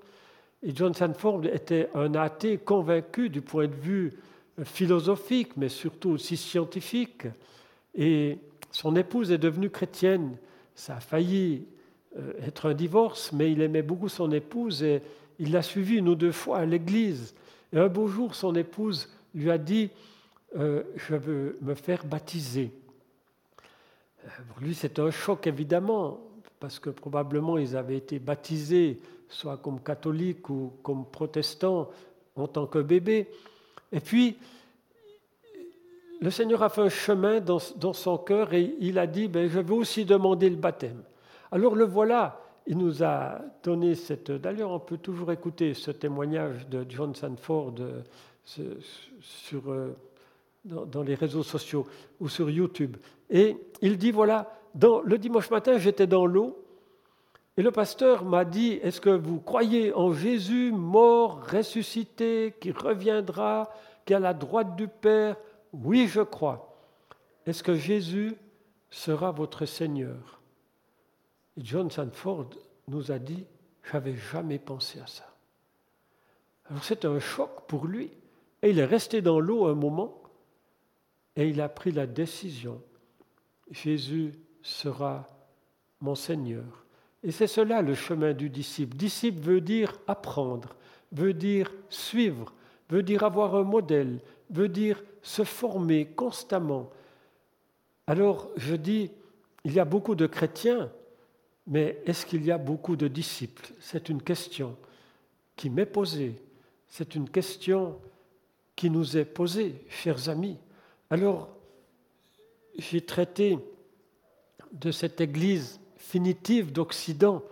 Et 0.63 0.75
John 0.75 0.95
Sanford 0.95 1.45
était 1.47 1.89
un 1.95 2.15
athée 2.15 2.59
convaincu 2.59 3.29
du 3.29 3.41
point 3.41 3.67
de 3.67 3.75
vue 3.75 4.13
philosophique, 4.65 5.57
mais 5.57 5.69
surtout 5.69 6.11
aussi 6.11 6.37
scientifique. 6.37 7.27
Et 7.95 8.39
son 8.71 8.97
épouse 8.97 9.33
est 9.33 9.39
devenue 9.39 9.71
chrétienne. 9.71 10.37
Ça 10.75 10.97
a 10.97 11.01
failli 11.01 11.67
euh, 12.19 12.33
être 12.47 12.71
un 12.71 12.75
divorce, 12.75 13.33
mais 13.33 13.51
il 13.51 13.61
aimait 13.63 13.83
beaucoup 13.83 14.09
son 14.09 14.31
épouse 14.33 14.83
et 14.83 15.03
il 15.39 15.53
l'a 15.53 15.63
suivi 15.63 15.97
une 15.97 16.09
ou 16.09 16.15
deux 16.15 16.33
fois 16.33 16.59
à 16.59 16.67
l'église. 16.67 17.35
Et 17.73 17.79
un 17.79 17.89
beau 17.89 18.07
jour, 18.07 18.35
son 18.35 18.55
épouse 18.55 19.09
lui 19.35 19.51
a 19.51 19.59
dit 19.59 19.91
euh, 20.57 20.83
Je 20.97 21.17
veux 21.17 21.59
me 21.63 21.75
faire 21.75 22.05
baptiser. 22.05 22.71
Euh, 24.25 24.29
pour 24.49 24.63
lui, 24.63 24.75
c'est 24.75 24.99
un 24.99 25.11
choc, 25.11 25.47
évidemment, 25.47 26.21
parce 26.63 26.79
que 26.79 26.91
probablement 26.91 27.59
ils 27.59 27.77
avaient 27.77 27.97
été 27.97 28.21
baptisés, 28.21 29.01
soit 29.29 29.57
comme 29.57 29.81
catholiques 29.81 30.49
ou 30.49 30.75
comme 30.85 31.05
protestants, 31.05 31.91
en 32.37 32.47
tant 32.47 32.67
que 32.67 32.79
bébés. 32.79 33.29
Et 33.91 33.99
puis, 33.99 34.37
le 36.21 36.31
Seigneur 36.31 36.63
a 36.63 36.69
fait 36.69 36.83
un 36.83 36.89
chemin 36.89 37.41
dans, 37.41 37.59
son 37.59 38.17
cœur 38.17 38.55
et 38.55 38.77
il 38.79 39.01
a 39.01 39.09
dit 39.09 39.27
ben, 39.27 39.49
Je 39.49 39.59
veux 39.59 39.75
aussi 39.75 40.05
demander 40.05 40.49
le 40.49 40.57
baptême. 40.57 41.03
Alors 41.51 41.75
le 41.75 41.85
voilà 41.85 42.39
il 42.69 42.79
nous 42.79 43.03
a 43.03 43.41
donné 43.65 43.97
cette. 43.97 44.31
D'ailleurs, 44.31 44.71
on 44.71 44.79
peut 44.79 44.99
toujours 44.99 45.33
écouter 45.33 45.75
ce 45.75 45.91
témoignage 45.91 46.69
de 46.69 46.87
John 46.89 47.13
Sanford 47.13 47.75
euh, 47.81 48.03
sur, 49.21 49.69
euh, 49.69 49.97
dans, 50.65 51.03
les 51.03 51.17
réseaux 51.17 51.43
sociaux 51.43 51.89
ou 52.21 52.29
sur 52.29 52.49
YouTube. 52.49 52.97
Et 53.29 53.57
il 53.81 53.99
dit 53.99 54.13
voilà, 54.13 54.62
le 54.75 55.17
dimanche 55.17 55.51
matin, 55.51 55.79
j'étais 55.79 56.07
dans 56.07 56.27
l'eau 56.27 56.63
et 57.57 57.63
le 57.63 57.71
pasteur 57.71 58.25
m'a 58.25 58.45
dit 58.45 58.73
Est-ce 58.83 59.01
que 59.01 59.11
vous 59.11 59.41
croyez 59.41 59.93
en 59.93 60.13
Jésus 60.13 60.73
mort, 60.73 61.47
ressuscité, 61.47 62.55
qui 62.61 62.73
reviendra, 62.73 63.71
qui 64.05 64.15
est 64.15 64.17
à 64.17 64.21
la 64.21 64.35
droite 64.35 64.75
du 64.77 64.89
Père? 64.89 65.37
Oui, 65.73 66.09
je 66.09 66.23
crois. 66.23 66.75
Est-ce 67.45 67.63
que 67.63 67.75
Jésus 67.75 68.35
sera 68.91 69.33
votre 69.33 69.67
Seigneur? 69.67 70.41
Et 71.57 71.65
John 71.65 71.91
Sanford 71.91 72.51
nous 72.89 73.13
a 73.13 73.19
dit, 73.19 73.45
j'avais 73.91 74.17
jamais 74.17 74.59
pensé 74.59 75.01
à 75.01 75.07
ça. 75.07 75.29
Alors 76.71 76.85
c'était 76.85 77.09
un 77.09 77.19
choc 77.19 77.67
pour 77.67 77.87
lui. 77.87 78.11
Et 78.63 78.71
il 78.71 78.79
est 78.79 78.85
resté 78.85 79.21
dans 79.21 79.41
l'eau 79.41 79.67
un 79.67 79.75
moment 79.75 80.23
et 81.35 81.49
il 81.49 81.61
a 81.61 81.69
pris 81.69 81.91
la 81.91 82.07
décision. 82.07 82.81
Jésus 83.71 84.33
sera 84.63 85.27
mon 86.01 86.15
Seigneur. 86.15 86.85
Et 87.23 87.31
c'est 87.31 87.47
cela 87.47 87.83
le 87.83 87.95
chemin 87.95 88.33
du 88.33 88.49
disciple. 88.49 88.97
Disciple 88.97 89.41
veut 89.41 89.61
dire 89.61 89.99
apprendre, 90.07 90.75
veut 91.13 91.35
dire 91.35 91.71
suivre, 91.89 92.53
veut 92.91 93.03
dire 93.03 93.23
avoir 93.23 93.55
un 93.55 93.63
modèle, 93.63 94.21
veut 94.51 94.69
dire 94.69 95.03
se 95.23 95.45
former 95.45 96.07
constamment. 96.07 96.91
Alors 98.07 98.51
je 98.57 98.75
dis, 98.75 99.11
il 99.65 99.73
y 99.73 99.81
a 99.81 99.85
beaucoup 99.85 100.15
de 100.15 100.27
chrétiens 100.27 100.91
mais 101.67 102.03
est-ce 102.07 102.27
qu'il 102.27 102.45
y 102.45 102.51
a 102.51 102.59
beaucoup 102.59 102.97
de 102.97 103.09
disciples? 103.09 103.73
C'est 103.79 104.09
une 104.09 104.23
question 104.23 104.77
qui 105.57 105.71
m'est 105.71 105.87
posée. 105.87 106.41
C'est 106.89 107.15
une 107.15 107.29
question 107.29 107.99
qui 108.75 108.91
nous 108.91 109.17
est 109.17 109.25
posée, 109.25 109.77
chers 109.89 110.29
amis. 110.29 110.59
Alors, 111.09 111.49
j'ai 112.77 113.01
traité 113.01 113.59
de 114.73 114.91
cette 114.91 115.21
Église 115.21 115.81
finitive 115.97 116.73
d'Occident. 116.73 117.43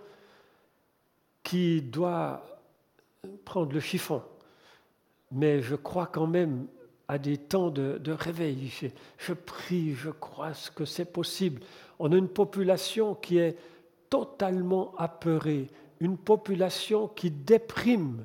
qui 1.43 1.81
doit 1.81 2.45
prendre 3.45 3.73
le 3.73 3.79
chiffon. 3.79 4.21
Mais 5.31 5.61
je 5.61 5.75
crois 5.75 6.05
quand 6.05 6.27
même 6.27 6.67
à 7.07 7.17
des 7.17 7.37
temps 7.37 7.69
de, 7.69 8.11
réveil. 8.11 8.71
Je, 9.17 9.33
prie, 9.33 9.93
je 9.93 10.09
crois 10.09 10.51
que 10.75 10.85
c'est 10.85 11.11
possible. 11.11 11.61
On 11.99 12.11
a 12.11 12.15
une 12.15 12.29
population 12.29 13.15
qui 13.15 13.37
est 13.37 13.57
totalement 14.09 14.93
apeurée, 14.97 15.67
une 15.99 16.17
population 16.17 17.07
qui 17.07 17.31
déprime. 17.31 18.23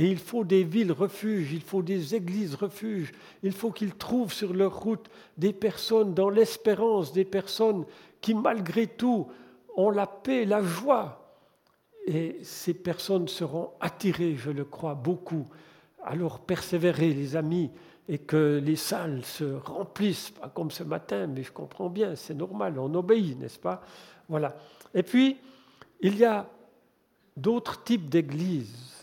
Et 0.00 0.06
il 0.06 0.16
faut 0.16 0.44
des 0.44 0.64
villes 0.64 0.92
refuges, 0.92 1.52
il 1.52 1.60
faut 1.60 1.82
des 1.82 2.14
églises 2.14 2.54
refuges, 2.54 3.12
il 3.42 3.52
faut 3.52 3.70
qu'ils 3.70 3.94
trouvent 3.94 4.32
sur 4.32 4.54
leur 4.54 4.80
route 4.80 5.10
des 5.36 5.52
personnes 5.52 6.14
dans 6.14 6.30
l'espérance, 6.30 7.12
des 7.12 7.26
personnes 7.26 7.84
qui 8.22 8.32
malgré 8.32 8.86
tout 8.86 9.28
ont 9.76 9.90
la 9.90 10.06
paix, 10.06 10.46
la 10.46 10.62
joie. 10.62 11.36
Et 12.06 12.38
ces 12.42 12.72
personnes 12.72 13.28
seront 13.28 13.72
attirées, 13.78 14.36
je 14.36 14.50
le 14.50 14.64
crois, 14.64 14.94
beaucoup. 14.94 15.46
Alors 16.02 16.40
persévérez, 16.40 17.12
les 17.12 17.36
amis, 17.36 17.70
et 18.08 18.16
que 18.16 18.58
les 18.64 18.76
salles 18.76 19.22
se 19.22 19.44
remplissent, 19.44 20.30
pas 20.30 20.48
comme 20.48 20.70
ce 20.70 20.82
matin, 20.82 21.26
mais 21.26 21.42
je 21.42 21.52
comprends 21.52 21.90
bien, 21.90 22.16
c'est 22.16 22.32
normal, 22.32 22.78
on 22.78 22.94
obéit, 22.94 23.38
n'est-ce 23.38 23.58
pas? 23.58 23.82
Voilà. 24.30 24.56
Et 24.94 25.02
puis, 25.02 25.36
il 26.00 26.16
y 26.16 26.24
a 26.24 26.48
d'autres 27.36 27.84
types 27.84 28.08
d'églises, 28.08 28.99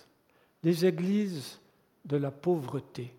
les 0.64 0.86
églises 0.86 1.60
de 2.06 2.18
la 2.18 2.32
pauvreté, 2.32 3.14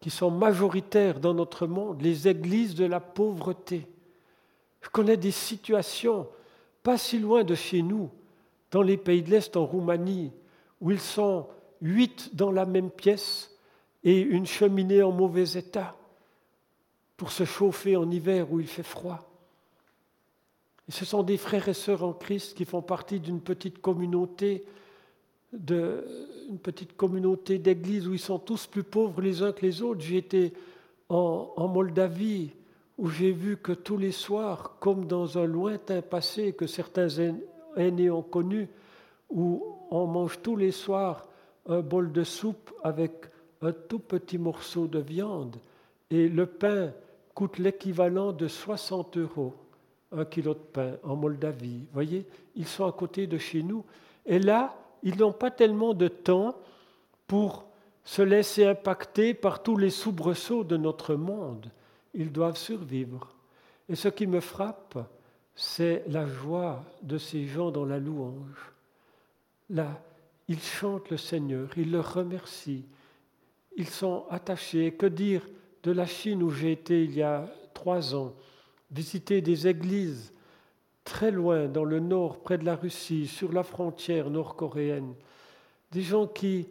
qui 0.00 0.10
sont 0.10 0.30
majoritaires 0.30 1.20
dans 1.20 1.34
notre 1.34 1.66
monde, 1.66 2.02
les 2.02 2.28
églises 2.28 2.74
de 2.74 2.84
la 2.84 3.00
pauvreté. 3.00 3.86
Je 4.82 4.88
connais 4.90 5.16
des 5.16 5.30
situations 5.30 6.28
pas 6.82 6.98
si 6.98 7.18
loin 7.18 7.44
de 7.44 7.54
chez 7.54 7.82
nous, 7.82 8.10
dans 8.70 8.82
les 8.82 8.98
pays 8.98 9.22
de 9.22 9.30
l'Est, 9.30 9.56
en 9.56 9.64
Roumanie, 9.64 10.32
où 10.80 10.90
ils 10.90 11.00
sont 11.00 11.48
huit 11.80 12.34
dans 12.34 12.50
la 12.50 12.66
même 12.66 12.90
pièce 12.90 13.50
et 14.04 14.20
une 14.20 14.46
cheminée 14.46 15.02
en 15.02 15.12
mauvais 15.12 15.52
état 15.52 15.96
pour 17.16 17.32
se 17.32 17.44
chauffer 17.44 17.96
en 17.96 18.10
hiver 18.10 18.52
où 18.52 18.60
il 18.60 18.66
fait 18.66 18.82
froid. 18.82 19.30
Et 20.88 20.92
ce 20.92 21.04
sont 21.04 21.22
des 21.22 21.38
frères 21.38 21.68
et 21.68 21.74
sœurs 21.74 22.04
en 22.04 22.12
Christ 22.12 22.54
qui 22.54 22.66
font 22.66 22.82
partie 22.82 23.20
d'une 23.20 23.40
petite 23.40 23.80
communauté 23.80 24.66
de, 25.58 26.04
une 26.48 26.58
petite 26.58 26.96
communauté 26.96 27.58
d'églises 27.58 28.06
où 28.06 28.12
ils 28.12 28.18
sont 28.18 28.38
tous 28.38 28.66
plus 28.66 28.82
pauvres 28.82 29.20
les 29.20 29.42
uns 29.42 29.52
que 29.52 29.64
les 29.64 29.82
autres. 29.82 30.00
J'ai 30.00 30.18
été 30.18 30.52
en 31.08 31.68
Moldavie 31.68 32.50
où 32.98 33.08
j'ai 33.08 33.32
vu 33.32 33.56
que 33.56 33.72
tous 33.72 33.96
les 33.96 34.12
soirs, 34.12 34.76
comme 34.80 35.06
dans 35.06 35.38
un 35.38 35.46
lointain 35.46 36.02
passé 36.02 36.52
que 36.52 36.66
certains 36.66 37.08
aînés 37.76 38.10
ont 38.10 38.22
connu, 38.22 38.68
où 39.30 39.64
on 39.90 40.06
mange 40.06 40.40
tous 40.42 40.56
les 40.56 40.70
soirs 40.70 41.26
un 41.66 41.80
bol 41.80 42.12
de 42.12 42.24
soupe 42.24 42.72
avec 42.82 43.12
un 43.62 43.72
tout 43.72 43.98
petit 43.98 44.38
morceau 44.38 44.86
de 44.86 44.98
viande 44.98 45.56
et 46.10 46.28
le 46.28 46.46
pain 46.46 46.92
coûte 47.34 47.58
l'équivalent 47.58 48.32
de 48.32 48.46
60 48.46 49.16
euros, 49.16 49.54
un 50.12 50.24
kilo 50.24 50.54
de 50.54 50.58
pain 50.58 50.92
en 51.02 51.16
Moldavie. 51.16 51.86
Voyez, 51.92 52.26
ils 52.54 52.66
sont 52.66 52.86
à 52.86 52.92
côté 52.92 53.26
de 53.26 53.38
chez 53.38 53.62
nous. 53.62 53.84
Et 54.26 54.38
là, 54.38 54.76
ils 55.04 55.16
n'ont 55.16 55.32
pas 55.32 55.52
tellement 55.52 55.94
de 55.94 56.08
temps 56.08 56.56
pour 57.28 57.66
se 58.04 58.22
laisser 58.22 58.66
impacter 58.66 59.32
par 59.32 59.62
tous 59.62 59.76
les 59.76 59.90
soubresauts 59.90 60.64
de 60.64 60.76
notre 60.76 61.14
monde 61.14 61.70
ils 62.14 62.32
doivent 62.32 62.56
survivre. 62.56 63.28
Et 63.88 63.96
ce 63.96 64.08
qui 64.08 64.26
me 64.26 64.40
frappe, 64.40 64.98
c'est 65.54 66.04
la 66.08 66.26
joie 66.26 66.84
de 67.02 67.18
ces 67.18 67.46
gens 67.46 67.70
dans 67.70 67.84
la 67.84 67.98
louange. 67.98 68.72
Là, 69.70 70.00
ils 70.48 70.60
chantent 70.60 71.10
le 71.10 71.16
Seigneur, 71.16 71.68
ils 71.76 71.90
le 71.90 72.00
remercient, 72.00 72.84
ils 73.76 73.88
sont 73.88 74.24
attachés. 74.30 74.92
Que 74.92 75.06
dire 75.06 75.42
de 75.82 75.90
la 75.90 76.06
Chine 76.06 76.42
où 76.42 76.50
j'ai 76.50 76.72
été 76.72 77.04
il 77.04 77.14
y 77.14 77.22
a 77.22 77.48
trois 77.74 78.14
ans, 78.14 78.32
visiter 78.90 79.40
des 79.40 79.66
églises 79.66 80.32
très 81.04 81.30
loin 81.30 81.66
dans 81.66 81.84
le 81.84 82.00
nord, 82.00 82.38
près 82.38 82.58
de 82.58 82.64
la 82.64 82.76
Russie, 82.76 83.26
sur 83.26 83.52
la 83.52 83.62
frontière 83.62 84.30
nord-coréenne, 84.30 85.14
des 85.92 86.02
gens 86.02 86.26
qui 86.26 86.66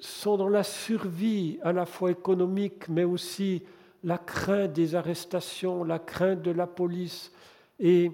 sont 0.00 0.36
dans 0.36 0.48
la 0.48 0.62
survie 0.62 1.58
à 1.62 1.72
la 1.72 1.86
fois 1.86 2.10
économique 2.10 2.88
mais 2.88 3.04
aussi 3.04 3.62
la 4.04 4.18
crainte 4.18 4.72
des 4.74 4.94
arrestations, 4.94 5.82
la 5.82 5.98
crainte 5.98 6.42
de 6.42 6.50
la 6.50 6.66
police. 6.66 7.32
Et 7.80 8.12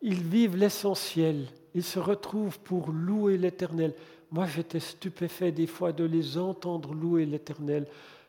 ils 0.00 0.22
vivent 0.22 0.56
l'essentiel. 0.56 1.46
Ils 1.74 1.82
se 1.82 1.98
retrouvent 1.98 2.58
pour 2.60 2.90
louer 2.90 3.36
l'Éternel. 3.36 3.92
Moi, 4.30 4.46
j'étais 4.46 4.80
stupéfait 4.80 5.52
des 5.52 5.66
fois 5.66 5.92
de 5.92 6.04
les 6.04 6.38
entendre 6.38 6.94
louer 6.94 7.26
l'Éternel. 7.26 7.86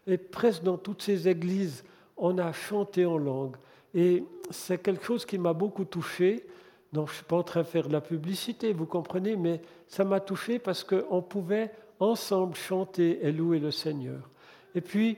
Et 0.08 0.18
presque 0.18 0.64
dans 0.64 0.78
toutes 0.78 1.04
ces 1.04 1.28
églises, 1.28 1.84
on 2.18 2.40
a 2.40 2.52
chanté 2.52 3.06
en 3.06 3.18
langue. 3.18 3.56
Et 3.94 4.24
c'est 4.50 4.82
quelque 4.82 5.04
chose 5.04 5.26
qui 5.26 5.38
m'a 5.38 5.54
beaucoup 5.54 5.86
touché. 5.86 6.46
Donc, 6.94 7.08
je 7.08 7.14
ne 7.14 7.16
suis 7.18 7.26
pas 7.26 7.38
en 7.38 7.44
train 7.44 7.62
de 7.62 7.68
faire 7.68 7.88
de 7.88 7.94
la 7.94 8.02
publicité, 8.02 8.74
vous 8.74 8.86
comprenez, 8.86 9.36
mais 9.36 9.62
ça 9.88 10.04
m'a 10.04 10.20
touché 10.20 10.60
parce 10.60 10.84
qu'on 10.84 11.22
pouvait 11.22 11.72
ensemble 12.00 12.56
chanter 12.56 13.20
et 13.26 13.32
louer 13.32 13.60
le 13.60 13.72
Seigneur. 13.72 14.30
Et 14.76 14.82
puis, 14.82 15.18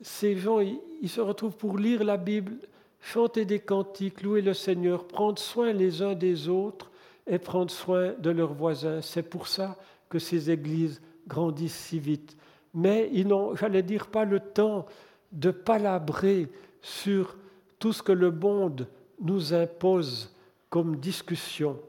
ces 0.00 0.36
gens, 0.36 0.60
ils, 0.60 1.08
se 1.08 1.20
retrouvent 1.20 1.56
pour 1.56 1.78
lire 1.78 2.04
la 2.04 2.16
Bible, 2.16 2.54
chanter 3.00 3.44
des 3.44 3.58
cantiques, 3.58 4.22
louer 4.22 4.42
le 4.42 4.54
Seigneur, 4.54 5.06
prendre 5.06 5.38
soin 5.38 5.72
les 5.72 6.02
uns 6.02 6.14
des 6.14 6.48
autres 6.48 6.90
et 7.26 7.38
prendre 7.38 7.70
soin 7.70 8.12
de 8.18 8.30
leurs 8.30 8.54
voisins. 8.54 9.00
C'est 9.00 9.22
pour 9.22 9.48
ça 9.48 9.76
que 10.08 10.18
ces 10.18 10.50
églises 10.50 11.00
grandissent 11.26 11.76
si 11.76 11.98
vite. 11.98 12.36
Mais 12.74 13.10
ils 13.12 13.26
n'ont, 13.26 13.54
j'allais 13.54 13.82
dire, 13.82 14.06
pas 14.06 14.24
le 14.24 14.40
temps 14.40 14.86
de 15.30 15.50
palabrer 15.50 16.48
sur 16.80 17.36
tout 17.82 17.92
ce 17.92 18.00
que 18.00 18.12
le 18.12 18.30
monde 18.30 18.86
nous 19.20 19.52
impose 19.52 20.32
comme 20.70 20.98
discussion. 20.98 21.80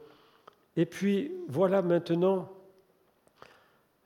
Et 0.76 0.86
puis 0.86 1.30
voilà 1.46 1.82
maintenant 1.82 2.50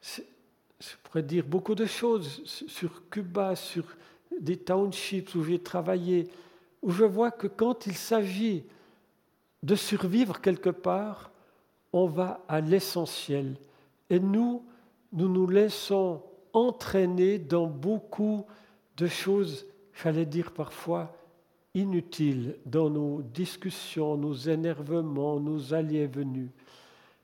je 0.02 0.92
pourrais 1.02 1.22
dire 1.22 1.46
beaucoup 1.46 1.74
de 1.74 1.86
choses 1.86 2.42
sur 2.44 3.08
Cuba, 3.08 3.56
sur 3.56 3.84
des 4.38 4.58
townships 4.58 5.34
où 5.34 5.42
j'ai 5.42 5.58
travaillé, 5.58 6.28
où 6.82 6.90
je 6.90 7.04
vois 7.04 7.30
que 7.30 7.46
quand 7.46 7.86
il 7.86 7.96
s'agit 7.96 8.64
de 9.62 9.74
survivre 9.74 10.42
quelque 10.42 10.68
part, 10.68 11.30
on 11.94 12.04
va 12.04 12.44
à 12.48 12.60
l'essentiel. 12.60 13.56
Et 14.10 14.20
nous, 14.20 14.62
nous 15.14 15.28
nous 15.30 15.48
laissons 15.48 16.22
entraîner 16.52 17.38
dans 17.38 17.66
beaucoup 17.66 18.44
de 18.98 19.06
choses, 19.06 19.64
j'allais 19.94 20.26
dire 20.26 20.52
parfois, 20.52 21.17
inutiles 21.74 22.56
dans 22.66 22.90
nos 22.90 23.22
discussions, 23.22 24.16
nos 24.16 24.34
énervements, 24.34 25.40
nos 25.40 25.74
alliés 25.74 26.06
venus. 26.06 26.50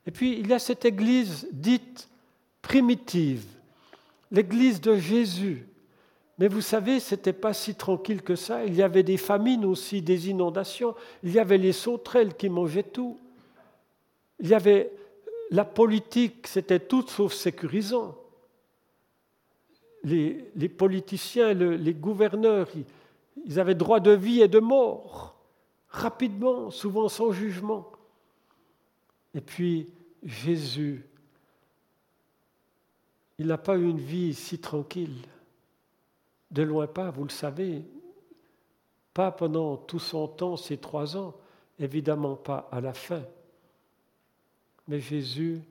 Et 0.07 0.11
puis, 0.11 0.39
il 0.39 0.47
y 0.47 0.53
a 0.53 0.59
cette 0.59 0.85
église 0.85 1.47
dite 1.51 2.07
primitive, 2.61 3.45
l'église 4.31 4.79
de 4.81 4.95
Jésus. 4.95 5.67
Mais 6.37 6.47
vous 6.47 6.61
savez, 6.61 6.99
ce 6.99 7.15
n'était 7.15 7.33
pas 7.33 7.53
si 7.53 7.75
tranquille 7.75 8.21
que 8.21 8.35
ça. 8.35 8.65
Il 8.65 8.75
y 8.75 8.81
avait 8.81 9.03
des 9.03 9.17
famines 9.17 9.65
aussi, 9.65 10.01
des 10.01 10.29
inondations. 10.29 10.93
Il 11.23 11.31
y 11.31 11.39
avait 11.39 11.57
les 11.57 11.71
sauterelles 11.71 12.35
qui 12.35 12.49
mangeaient 12.49 12.83
tout. 12.83 13.17
Il 14.39 14.49
y 14.49 14.53
avait 14.53 14.91
la 15.51 15.63
politique, 15.63 16.47
c'était 16.47 16.79
tout 16.79 17.07
sauf 17.07 17.33
sécurisant. 17.33 18.17
Les, 20.03 20.69
politiciens, 20.69 21.53
les 21.53 21.93
gouverneurs, 21.93 22.67
avaient 23.57 23.75
droit 23.75 23.99
de 23.99 24.11
vie 24.11 24.41
et 24.41 24.47
de 24.47 24.59
mort, 24.59 25.35
rapidement, 25.89 26.71
souvent 26.71 27.09
sans 27.09 27.31
jugement. 27.31 27.91
Et 29.33 29.41
puis 29.41 29.89
Jésus 30.23 31.05
il 33.37 33.47
n'a 33.47 33.57
pas 33.57 33.77
eu 33.77 33.89
une 33.89 33.99
vie 33.99 34.33
si 34.33 34.59
tranquille. 34.59 35.17
De 36.51 36.63
loin 36.63 36.87
pas, 36.87 37.11
vous 37.11 37.23
le 37.23 37.29
savez. 37.29 37.83
Pas 39.13 39.31
pendant 39.31 39.77
tout 39.77 39.99
son 39.99 40.27
temps, 40.27 40.57
ces 40.57 40.77
trois 40.77 41.17
ans, 41.17 41.35
évidemment 41.79 42.35
pas 42.35 42.69
à 42.71 42.79
la 42.79 42.93
fin. 42.93 43.23
Mais 44.87 44.99
Jésus 44.99 45.61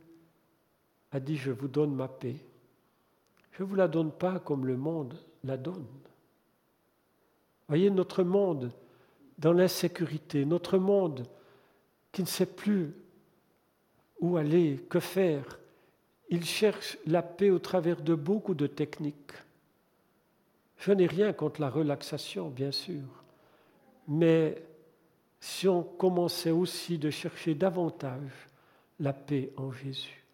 a 1.12 1.20
dit, 1.20 1.36
je 1.36 1.52
vous 1.52 1.68
donne 1.68 1.94
ma 1.94 2.08
paix. 2.08 2.36
Je 3.52 3.62
ne 3.62 3.68
vous 3.68 3.76
la 3.76 3.88
donne 3.88 4.10
pas 4.10 4.40
comme 4.40 4.66
le 4.66 4.76
monde 4.76 5.14
la 5.44 5.56
donne. 5.56 5.86
Voyez 7.68 7.90
notre 7.90 8.22
monde 8.22 8.72
dans 9.38 9.52
l'insécurité, 9.52 10.44
notre 10.44 10.78
monde 10.78 11.26
qui 12.12 12.22
ne 12.22 12.26
sait 12.26 12.46
plus 12.46 12.94
où 14.20 14.36
aller, 14.36 14.84
que 14.88 15.00
faire, 15.00 15.58
il 16.28 16.44
cherche 16.44 16.98
la 17.06 17.22
paix 17.22 17.50
au 17.50 17.58
travers 17.58 18.00
de 18.00 18.14
beaucoup 18.14 18.54
de 18.54 18.66
techniques. 18.66 19.32
Je 20.78 20.92
n'ai 20.92 21.06
rien 21.06 21.32
contre 21.32 21.60
la 21.60 21.70
relaxation, 21.70 22.48
bien 22.48 22.70
sûr, 22.70 23.02
mais 24.08 24.62
si 25.40 25.68
on 25.68 25.82
commençait 25.82 26.50
aussi 26.50 26.98
de 26.98 27.10
chercher 27.10 27.54
davantage 27.54 28.48
la 29.00 29.12
paix 29.12 29.52
en 29.56 29.72
Jésus. 29.72 30.24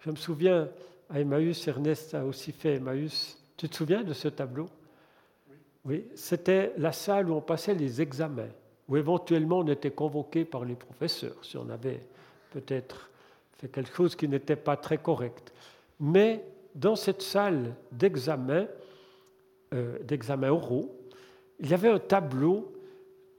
Je 0.00 0.10
me 0.10 0.16
souviens, 0.16 0.68
à 1.08 1.20
Emmaüs, 1.20 1.66
Ernest 1.66 2.14
a 2.14 2.24
aussi 2.24 2.52
fait 2.52 2.76
Emmaüs. 2.76 3.38
Tu 3.56 3.68
te 3.68 3.74
souviens 3.76 4.02
de 4.02 4.12
ce 4.12 4.28
tableau? 4.28 4.68
Oui, 5.84 6.04
c'était 6.14 6.72
la 6.78 6.92
salle 6.92 7.28
où 7.28 7.34
on 7.34 7.40
passait 7.40 7.74
les 7.74 8.00
examens, 8.00 8.50
où 8.88 8.96
éventuellement 8.96 9.58
on 9.58 9.66
était 9.66 9.90
convoqué 9.90 10.44
par 10.44 10.64
les 10.64 10.74
professeurs, 10.74 11.36
si 11.42 11.56
on 11.56 11.68
avait 11.70 12.00
peut-être 12.50 13.10
fait 13.58 13.68
quelque 13.68 13.94
chose 13.94 14.14
qui 14.14 14.28
n'était 14.28 14.56
pas 14.56 14.76
très 14.76 14.98
correct. 14.98 15.52
Mais 15.98 16.44
dans 16.74 16.96
cette 16.96 17.22
salle 17.22 17.74
d'examen, 17.90 18.66
euh, 19.74 19.98
d'examen 20.04 20.50
oraux, 20.50 20.94
il 21.58 21.70
y 21.70 21.74
avait 21.74 21.90
un 21.90 21.98
tableau 21.98 22.72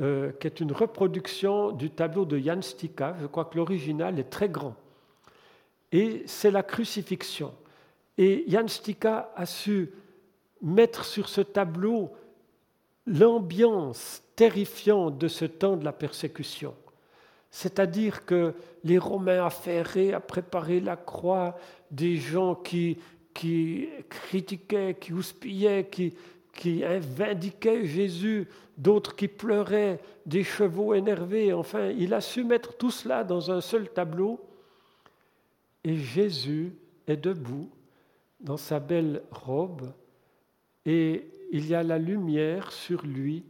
euh, 0.01 0.31
qui 0.33 0.47
est 0.47 0.59
une 0.59 0.71
reproduction 0.71 1.71
du 1.71 1.91
tableau 1.91 2.25
de 2.25 2.37
Jan 2.37 2.61
Stika. 2.61 3.15
Je 3.21 3.27
crois 3.27 3.45
que 3.45 3.57
l'original 3.57 4.19
est 4.19 4.29
très 4.29 4.49
grand. 4.49 4.75
Et 5.91 6.23
c'est 6.25 6.51
la 6.51 6.63
crucifixion. 6.63 7.53
Et 8.17 8.43
Jan 8.47 8.67
Stika 8.67 9.31
a 9.35 9.45
su 9.45 9.91
mettre 10.61 11.05
sur 11.05 11.29
ce 11.29 11.41
tableau 11.41 12.11
l'ambiance 13.05 14.23
terrifiante 14.35 15.17
de 15.17 15.27
ce 15.27 15.45
temps 15.45 15.77
de 15.77 15.85
la 15.85 15.93
persécution. 15.93 16.73
C'est-à-dire 17.51 18.25
que 18.25 18.55
les 18.83 18.97
Romains 18.97 19.45
affairés 19.45 20.13
à 20.13 20.19
préparer 20.19 20.79
la 20.79 20.95
croix, 20.95 21.55
des 21.91 22.17
gens 22.17 22.55
qui, 22.55 22.97
qui 23.33 23.89
critiquaient, 24.09 24.95
qui 24.99 25.13
houspillaient, 25.13 25.87
qui, 25.87 26.15
qui 26.53 26.83
vindiquaient 26.83 27.85
Jésus, 27.85 28.47
d'autres 28.77 29.15
qui 29.15 29.27
pleuraient, 29.27 29.99
des 30.25 30.43
chevaux 30.43 30.93
énervés. 30.93 31.53
Enfin, 31.53 31.89
il 31.89 32.13
a 32.13 32.21
su 32.21 32.43
mettre 32.43 32.75
tout 32.75 32.91
cela 32.91 33.23
dans 33.23 33.51
un 33.51 33.61
seul 33.61 33.89
tableau. 33.89 34.39
Et 35.83 35.97
Jésus 35.97 36.73
est 37.07 37.17
debout 37.17 37.69
dans 38.39 38.57
sa 38.57 38.79
belle 38.79 39.21
robe 39.31 39.91
et 40.85 41.27
il 41.53 41.67
y 41.67 41.75
a 41.75 41.83
la 41.83 41.99
lumière 41.99 42.71
sur 42.71 43.05
lui 43.05 43.45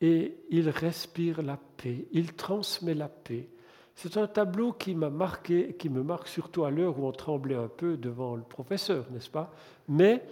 et 0.00 0.36
il 0.50 0.68
respire 0.68 1.40
la 1.40 1.56
paix, 1.56 2.08
il 2.10 2.34
transmet 2.34 2.94
la 2.94 3.08
paix. 3.08 3.48
C'est 3.94 4.16
un 4.16 4.26
tableau 4.26 4.72
qui 4.72 4.96
m'a 4.96 5.08
marqué, 5.08 5.76
qui 5.78 5.88
me 5.88 6.02
marque 6.02 6.26
surtout 6.26 6.64
à 6.64 6.70
l'heure 6.72 6.98
où 6.98 7.06
on 7.06 7.12
tremblait 7.12 7.54
un 7.54 7.68
peu 7.68 7.96
devant 7.96 8.34
le 8.34 8.42
professeur, 8.42 9.06
n'est-ce 9.12 9.30
pas? 9.30 9.54
Mais 9.86 10.24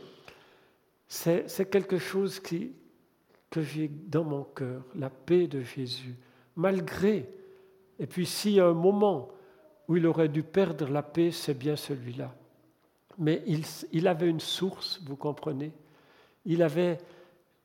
c'est 1.07 1.71
quelque 1.71 1.99
chose 1.99 2.41
qui, 2.41 2.73
que 3.51 3.63
j'ai 3.63 3.87
dans 3.89 4.25
mon 4.25 4.43
cœur, 4.43 4.83
la 4.97 5.11
paix 5.11 5.47
de 5.47 5.61
Jésus, 5.61 6.17
malgré. 6.57 7.31
Et 8.01 8.07
puis 8.09 8.27
s'il 8.27 8.55
y 8.55 8.61
a 8.61 8.67
un 8.67 8.75
moment 8.75 9.29
où 9.87 9.97
il 9.97 10.09
aurait 10.09 10.29
dû 10.29 10.43
perdre 10.43 10.89
la 10.89 11.05
paix, 11.05 11.31
c'est 11.31 11.57
bien 11.57 11.77
celui-là. 11.77 12.35
Mais 13.17 13.45
il, 13.47 13.63
il, 13.93 14.09
avait 14.09 14.29
une 14.29 14.41
source, 14.41 15.01
vous 15.05 15.17
comprenez? 15.17 15.73
Il 16.45 16.63
avait 16.63 16.99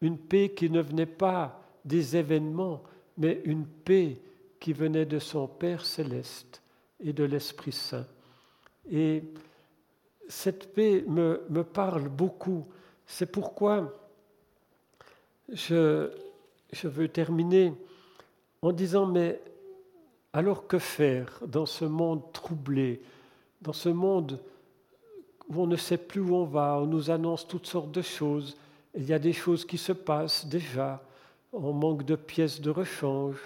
une 0.02 0.18
paix 0.18 0.50
qui 0.50 0.70
ne 0.70 0.82
venait 0.82 1.06
pas 1.06 1.62
des 1.84 2.18
événements, 2.18 2.84
mais 3.18 3.42
une 3.46 3.66
paix 3.66 4.18
qui 4.60 4.74
venait 4.74 5.06
de 5.06 5.20
son 5.20 5.48
Père 5.48 5.86
céleste 5.86 6.62
et 7.00 7.14
de 7.14 7.24
l'Esprit 7.24 7.72
Saint. 7.72 8.08
Et 8.90 9.24
cette 10.28 10.74
paix 10.74 11.04
me, 11.08 11.64
parle 11.64 12.10
beaucoup 12.10 12.66
c'est 13.06 13.32
pourquoi 13.32 13.94
je, 15.50 16.10
veux 16.84 17.08
terminer 17.08 17.74
en 18.62 18.72
disant, 18.72 19.06
mais 19.06 19.40
alors 20.34 20.66
que 20.68 20.80
faire 20.80 21.40
dans 21.46 21.68
ce 21.68 21.86
monde 21.86 22.24
troublé, 22.34 23.02
dans 23.62 23.74
ce 23.74 23.90
monde 23.90 24.40
où 25.48 25.62
on 25.62 25.68
ne 25.68 25.76
sait 25.76 26.00
plus 26.00 26.22
où 26.22 26.36
on 26.36 26.46
va, 26.46 26.80
on 26.82 26.88
nous 26.88 27.12
annonce 27.12 27.48
toutes 27.48 27.68
sortes 27.68 27.92
de 27.92 28.02
choses, 28.02 28.58
il 28.95 29.05
y 29.05 29.13
a 29.13 29.19
des 29.19 29.34
choses 29.34 29.65
qui 29.65 29.77
se 29.77 29.91
passent 29.91 30.45
déjà, 30.45 31.03
on 31.53 31.73
manque 31.73 32.03
de 32.03 32.15
pièces 32.15 32.62
de 32.62 32.69
rechange, 32.69 33.38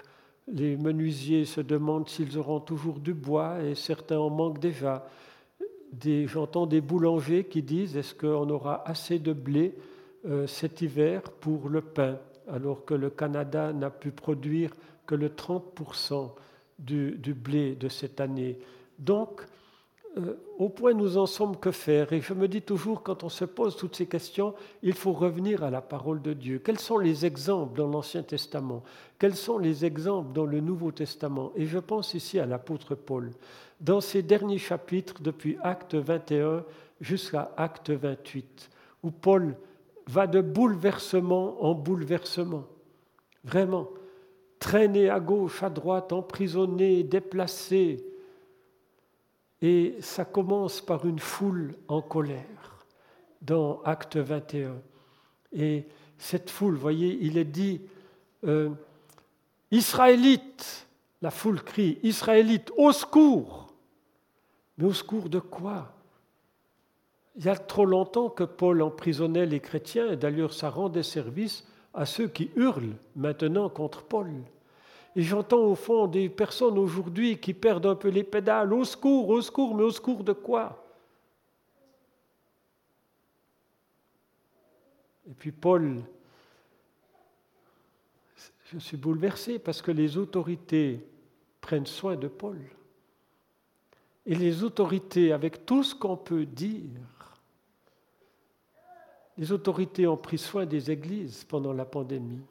les 0.52 0.76
menuisiers 0.76 1.44
se 1.44 1.60
demandent 1.60 2.08
s'ils 2.08 2.38
auront 2.38 2.60
toujours 2.60 2.98
du 2.98 3.14
bois 3.14 3.62
et 3.62 3.74
certains 3.74 4.18
en 4.18 4.30
manquent 4.30 4.58
déjà. 4.58 5.06
J'entends 6.26 6.66
des 6.66 6.80
boulangers 6.80 7.44
qui 7.44 7.62
disent 7.62 7.96
est-ce 7.96 8.14
qu'on 8.14 8.48
aura 8.50 8.88
assez 8.88 9.18
de 9.18 9.32
blé 9.32 9.74
euh, 10.26 10.46
cet 10.46 10.82
hiver 10.82 11.22
pour 11.22 11.68
le 11.68 11.80
pain, 11.80 12.18
alors 12.48 12.84
que 12.84 12.94
le 12.94 13.10
Canada 13.10 13.72
n'a 13.72 13.90
pu 13.90 14.10
produire 14.10 14.70
que 15.06 15.14
le 15.14 15.28
30% 15.30 16.30
du, 16.78 17.12
du, 17.12 17.34
blé 17.34 17.74
de 17.74 17.88
cette 17.88 18.20
année. 18.20 18.58
Donc, 18.98 19.42
euh, 20.18 20.34
au 20.58 20.68
point 20.68 20.92
nous 20.92 21.16
en 21.18 21.26
sommes, 21.26 21.56
que 21.56 21.70
faire. 21.70 22.12
Et 22.12 22.20
je 22.20 22.34
me 22.34 22.48
dis 22.48 22.62
toujours, 22.62 23.02
quand 23.02 23.22
on 23.22 23.28
se 23.28 23.44
pose 23.44 23.76
toutes 23.76 23.96
ces 23.96 24.06
questions, 24.06 24.54
il 24.82 24.94
faut 24.94 25.12
revenir 25.12 25.62
à 25.62 25.70
la 25.70 25.80
parole 25.80 26.20
de 26.20 26.32
Dieu. 26.32 26.60
Quels 26.62 26.80
sont 26.80 26.98
les 26.98 27.24
exemples 27.24 27.76
dans 27.76 27.86
l'Ancien 27.86 28.22
Testament? 28.22 28.82
Quels 29.18 29.36
sont 29.36 29.58
les 29.58 29.84
exemples 29.84 30.32
dans 30.32 30.46
le 30.46 30.60
Nouveau 30.60 30.90
Testament? 30.90 31.52
Et 31.54 31.66
je 31.66 31.78
pense 31.78 32.14
ici 32.14 32.38
à 32.38 32.46
l'apôtre 32.46 32.94
Paul. 32.94 33.30
Dans 33.80 34.00
ces 34.00 34.22
derniers 34.22 34.58
chapitres, 34.58 35.22
depuis 35.22 35.56
Acte 35.62 35.94
21 35.94 36.64
jusqu'à 37.00 37.52
Acte 37.56 37.90
28, 37.90 38.68
où 39.04 39.10
Paul 39.10 39.56
va 40.06 40.26
de 40.26 40.40
bouleversement 40.40 41.64
en 41.64 41.74
bouleversement, 41.74 42.64
vraiment, 43.44 43.88
traîné 44.58 45.08
à 45.08 45.20
gauche, 45.20 45.62
à 45.62 45.70
droite, 45.70 46.12
emprisonné, 46.12 47.04
déplacé. 47.04 48.04
Et 49.62 49.96
ça 50.00 50.24
commence 50.24 50.80
par 50.80 51.06
une 51.06 51.18
foule 51.18 51.74
en 51.88 52.00
colère 52.00 52.86
dans 53.42 53.82
Acte 53.82 54.16
21. 54.16 54.76
Et 55.52 55.86
cette 56.18 56.50
foule, 56.50 56.76
voyez, 56.76 57.18
il 57.20 57.36
est 57.36 57.44
dit, 57.44 57.80
euh, 58.44 58.70
Israélites, 59.70 60.86
la 61.22 61.30
foule 61.30 61.62
crie, 61.62 61.98
Israélites, 62.02 62.72
au 62.76 62.92
secours 62.92 63.70
mais 64.80 64.86
au 64.86 64.92
secours 64.94 65.28
de 65.28 65.38
quoi? 65.38 65.92
Il 67.36 67.44
y 67.44 67.48
a 67.48 67.56
trop 67.56 67.84
longtemps 67.84 68.30
que 68.30 68.44
Paul 68.44 68.82
emprisonnait 68.82 69.46
les 69.46 69.60
chrétiens, 69.60 70.10
et 70.10 70.16
d'ailleurs 70.16 70.52
ça 70.52 70.70
rendait 70.70 71.02
service 71.02 71.66
à 71.92 72.06
ceux 72.06 72.28
qui 72.28 72.50
hurlent 72.56 72.96
maintenant 73.14 73.68
contre 73.68 74.02
Paul. 74.02 74.30
Et 75.16 75.22
j'entends 75.22 75.64
au 75.64 75.74
fond 75.74 76.06
des 76.06 76.28
personnes 76.28 76.78
aujourd'hui 76.78 77.38
qui 77.38 77.52
perdent 77.52 77.86
un 77.86 77.96
peu 77.96 78.08
les 78.08 78.24
pédales. 78.24 78.72
Au 78.72 78.84
secours, 78.84 79.28
au 79.28 79.40
secours, 79.40 79.74
mais 79.74 79.82
au 79.82 79.90
secours 79.90 80.22
de 80.22 80.32
quoi? 80.32 80.84
Et 85.28 85.34
puis 85.34 85.52
Paul, 85.52 86.02
je 88.66 88.78
suis 88.78 88.96
bouleversé 88.96 89.58
parce 89.58 89.82
que 89.82 89.90
les 89.90 90.16
autorités 90.16 91.04
prennent 91.60 91.86
soin 91.86 92.16
de 92.16 92.28
Paul. 92.28 92.58
Et 94.26 94.34
les 94.34 94.62
autorités, 94.62 95.32
avec 95.32 95.66
tout 95.66 95.82
ce 95.82 95.94
qu'on 95.94 96.16
peut 96.16 96.46
dire, 96.46 97.36
les 99.36 99.50
autorités 99.50 100.06
ont 100.06 100.16
pris 100.16 100.38
soin 100.38 100.66
des 100.66 100.90
églises 100.90 101.44
pendant 101.44 101.72
la 101.72 101.84
pandémie. 101.84 102.42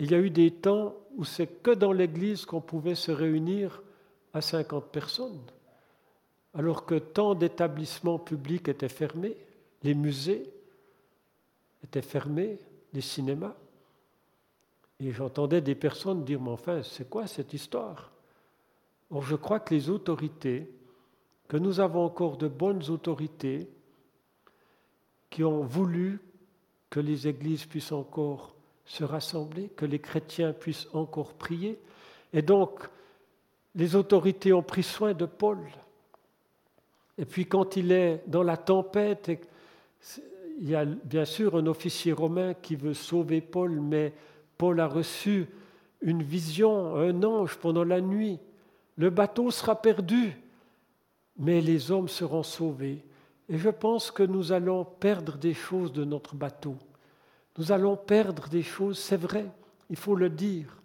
Il 0.00 0.12
y 0.12 0.14
a 0.14 0.18
eu 0.18 0.30
des 0.30 0.50
temps 0.50 0.94
où 1.16 1.24
c'est 1.24 1.62
que 1.62 1.72
dans 1.72 1.92
l'église 1.92 2.46
qu'on 2.46 2.62
pouvait 2.62 2.94
se 2.94 3.12
réunir 3.12 3.82
à 4.32 4.40
50 4.40 4.86
personnes, 4.86 5.42
alors 6.54 6.86
que 6.86 6.94
tant 6.94 7.34
d'établissements 7.34 8.18
publics 8.18 8.68
étaient 8.68 8.88
fermés, 8.88 9.36
les 9.82 9.94
musées 9.94 10.50
étaient 11.84 12.00
fermés, 12.00 12.58
les 12.94 13.02
cinémas. 13.02 13.54
Et 15.00 15.12
j'entendais 15.12 15.60
des 15.60 15.74
personnes 15.74 16.24
dire, 16.24 16.40
mais 16.40 16.50
enfin, 16.50 16.82
c'est 16.82 17.08
quoi 17.08 17.26
cette 17.26 17.52
histoire? 17.52 18.10
Or, 19.10 19.22
je 19.22 19.36
crois 19.36 19.60
que 19.60 19.74
les 19.74 19.90
autorités, 19.90 20.70
que 21.46 21.58
nous 21.58 21.78
avons 21.78 22.04
encore 22.04 22.38
de 22.38 22.48
bonnes 22.48 22.88
autorités 22.88 23.68
qui 25.28 25.44
ont 25.44 25.62
voulu 25.62 26.20
que 26.88 27.00
les 27.00 27.28
églises 27.28 27.66
puissent 27.66 27.92
encore 27.92 28.54
se 28.84 29.04
rassembler, 29.04 29.68
que 29.68 29.86
les 29.86 29.98
chrétiens 29.98 30.52
puissent 30.52 30.88
encore 30.92 31.34
prier. 31.34 31.78
Et 32.32 32.42
donc, 32.42 32.80
les 33.74 33.94
autorités 33.94 34.52
ont 34.52 34.62
pris 34.62 34.82
soin 34.82 35.14
de 35.14 35.26
Paul. 35.26 35.58
Et 37.18 37.24
puis 37.24 37.46
quand 37.46 37.76
il 37.76 37.92
est 37.92 38.22
dans 38.26 38.42
la 38.42 38.56
tempête, 38.56 39.30
il 40.60 40.68
y 40.68 40.74
a 40.74 40.84
bien 40.84 41.24
sûr 41.24 41.56
un 41.56 41.66
officier 41.66 42.12
romain 42.12 42.54
qui 42.54 42.76
veut 42.76 42.94
sauver 42.94 43.40
Paul, 43.40 43.80
mais 43.80 44.12
Paul 44.58 44.80
a 44.80 44.86
reçu 44.86 45.46
une 46.02 46.22
vision, 46.22 46.96
un 46.96 47.22
ange 47.22 47.56
pendant 47.56 47.84
la 47.84 48.00
nuit 48.00 48.38
le 49.00 49.08
bateau 49.08 49.50
sera 49.50 49.80
perdu, 49.80 50.36
mais 51.38 51.62
les 51.62 51.90
hommes 51.90 52.08
seront 52.08 52.42
sauvés. 52.42 53.02
Et 53.48 53.56
je 53.56 53.70
pense 53.70 54.10
que 54.10 54.22
nous 54.22 54.52
allons 54.52 54.84
perdre 54.84 55.38
des 55.38 55.54
choses 55.54 55.90
de 55.94 56.04
notre 56.04 56.34
bateau. 56.34 56.76
Nous 57.58 57.72
allons 57.72 57.96
perdre 57.96 58.48
des 58.48 58.62
choses, 58.62 58.98
c'est 58.98 59.16
vrai, 59.16 59.46
il 59.88 59.96
faut 59.96 60.14
le 60.14 60.30
dire. 60.30 60.76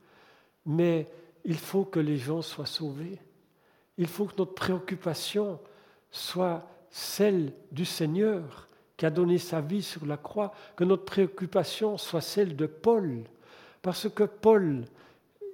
Mais 0.66 1.08
il 1.44 1.58
faut 1.58 1.86
que 1.86 2.00
les 2.00 2.18
gens 2.18 2.42
soient 2.42 2.66
sauvés. 2.66 3.20
Il 3.98 4.08
faut 4.08 4.26
que 4.26 4.36
notre 4.38 4.56
préoccupation 4.56 5.60
soit 6.12 6.68
celle 6.90 7.54
du 7.72 7.86
Seigneur 7.86 8.68
qui 8.98 9.06
a 9.06 9.10
donné 9.10 9.38
sa 9.38 9.62
vie 9.62 9.84
sur 9.84 10.06
la 10.06 10.18
croix, 10.18 10.54
que 10.76 10.84
notre 10.84 11.06
préoccupation 11.06 11.98
soit 11.98 12.22
celle 12.22 12.56
de 12.56 12.66
Paul. 12.66 13.24
Parce 13.82 14.10
que 14.10 14.24
Paul, 14.24 14.86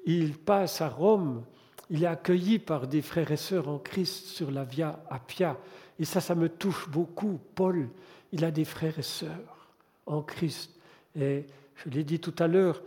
il 0.06 0.38
passe 0.38 0.82
à 0.82 0.90
Rome, 0.90 1.44
il 1.90 2.04
est 2.04 2.08
accueilli 2.08 2.60
par 2.60 2.88
des 2.88 3.02
frères 3.02 3.32
et 3.32 3.38
sœurs 3.38 3.68
en 3.68 3.80
Christ 3.80 4.28
sur 4.28 4.52
la 4.52 4.64
Via 4.64 5.04
Appia. 5.10 5.58
Et 6.00 6.06
ça, 6.06 6.22
ça 6.22 6.36
me 6.36 6.48
touche 6.48 6.88
beaucoup. 6.90 7.40
Paul, 7.56 7.90
il 8.32 8.46
a 8.46 8.52
des 8.52 8.66
frères 8.66 8.98
et 8.98 9.04
sœurs 9.04 9.68
en 10.06 10.22
Christ. 10.22 10.72
Et 11.16 11.46
je 11.76 11.90
l'ai 11.90 12.04
dit 12.04 12.20
tout 12.20 12.36
à 12.40 12.48
l'heure, 12.48 12.82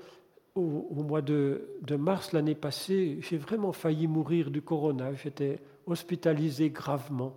au, 0.54 1.02
mois 1.02 1.22
de, 1.22 1.66
mars 1.98 2.32
l'année 2.32 2.54
passée, 2.54 3.18
j'ai 3.20 3.36
vraiment 3.36 3.72
failli 3.72 4.06
mourir 4.06 4.50
du 4.50 4.62
corona. 4.62 5.12
J'étais 5.14 5.58
hospitalisé 5.86 6.70
gravement. 6.70 7.36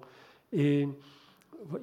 Et 0.54 0.88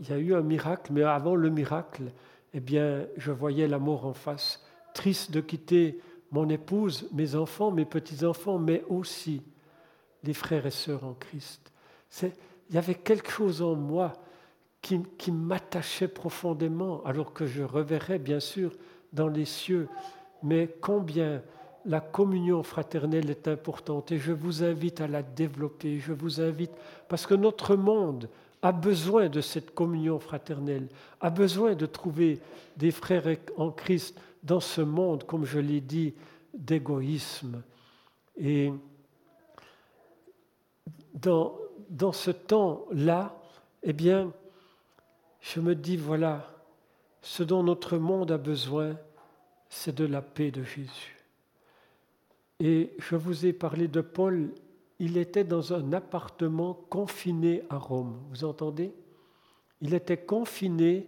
il 0.00 0.08
y 0.08 0.12
a 0.12 0.18
eu 0.18 0.34
un 0.34 0.42
miracle, 0.42 0.92
mais 0.92 1.02
avant 1.02 1.34
le 1.34 1.50
miracle, 1.50 2.04
eh 2.52 2.60
bien, 2.60 3.06
je 3.16 3.32
voyais 3.32 3.66
la 3.66 3.78
mort 3.78 4.06
en 4.06 4.14
face, 4.14 4.64
triste 4.94 5.32
de 5.32 5.40
quitter 5.40 5.98
mon 6.30 6.48
épouse, 6.48 7.08
mes 7.12 7.34
enfants, 7.34 7.70
mes 7.70 7.84
petits-enfants, 7.84 8.58
mais 8.58 8.84
aussi 8.88 9.42
les 10.22 10.34
frères 10.34 10.66
et 10.66 10.70
sœurs 10.70 11.04
en 11.04 11.14
Christ. 11.14 11.72
Il 12.22 12.74
y 12.74 12.78
avait 12.78 12.94
quelque 12.94 13.30
chose 13.30 13.60
en 13.60 13.74
moi 13.74 14.12
qui, 14.80 15.02
qui 15.18 15.32
m'attachait 15.32 16.08
profondément, 16.08 17.02
alors 17.04 17.32
que 17.32 17.44
je 17.44 17.62
reverrais 17.62 18.18
bien 18.18 18.40
sûr 18.40 18.72
dans 19.14 19.29
les 19.29 19.44
cieux, 19.44 19.88
mais 20.42 20.68
combien 20.81 21.42
la 21.87 22.00
communion 22.00 22.62
fraternelle 22.62 23.31
est 23.31 23.48
importante 23.48 24.11
et 24.12 24.18
je 24.18 24.33
vous 24.33 24.62
invite 24.62 25.00
à 25.00 25.07
la 25.07 25.22
développer, 25.22 25.98
je 25.98 26.12
vous 26.12 26.40
invite, 26.40 26.72
parce 27.09 27.27
que 27.27 27.35
notre 27.35 27.77
monde 27.77 28.29
a 28.62 28.72
besoin 28.72 29.29
de 29.29 29.40
cette 29.40 29.74
communion 29.74 30.18
fraternelle, 30.18 30.88
a 31.20 31.31
besoin 31.31 31.74
de 31.74 31.87
trouver 31.87 32.40
des 32.77 32.90
frères 32.90 33.37
en 33.57 33.70
Christ 33.70 34.18
dans 34.42 34.61
ce 34.61 34.81
monde, 34.81 35.24
comme 35.24 35.44
je 35.44 35.59
l'ai 35.59 35.81
dit, 35.81 36.14
d'égoïsme. 36.55 37.62
Et 38.38 38.72
dans, 41.12 41.57
dans 41.90 42.12
ce 42.12 42.31
temps-là, 42.31 43.37
eh 43.83 43.92
bien, 43.92 44.33
je 45.40 45.61
me 45.61 45.74
dis, 45.74 45.98
voilà, 45.98 46.53
ce 47.24 47.42
dont 47.42 47.62
notre 47.62 47.96
monde 47.96 48.30
a 48.30 48.38
besoin, 48.38 48.96
c'est 49.68 49.94
de 49.94 50.04
la 50.04 50.22
paix 50.22 50.50
de 50.50 50.62
Jésus. 50.62 51.16
Et 52.60 52.92
je 52.98 53.16
vous 53.16 53.46
ai 53.46 53.52
parlé 53.52 53.88
de 53.88 54.00
Paul 54.00 54.52
il 54.98 55.16
était 55.16 55.44
dans 55.44 55.72
un 55.74 55.92
appartement 55.92 56.74
confiné 56.88 57.62
à 57.68 57.76
Rome. 57.76 58.16
Vous 58.30 58.44
entendez? 58.44 58.92
Il 59.80 59.94
était 59.94 60.18
confiné 60.18 61.06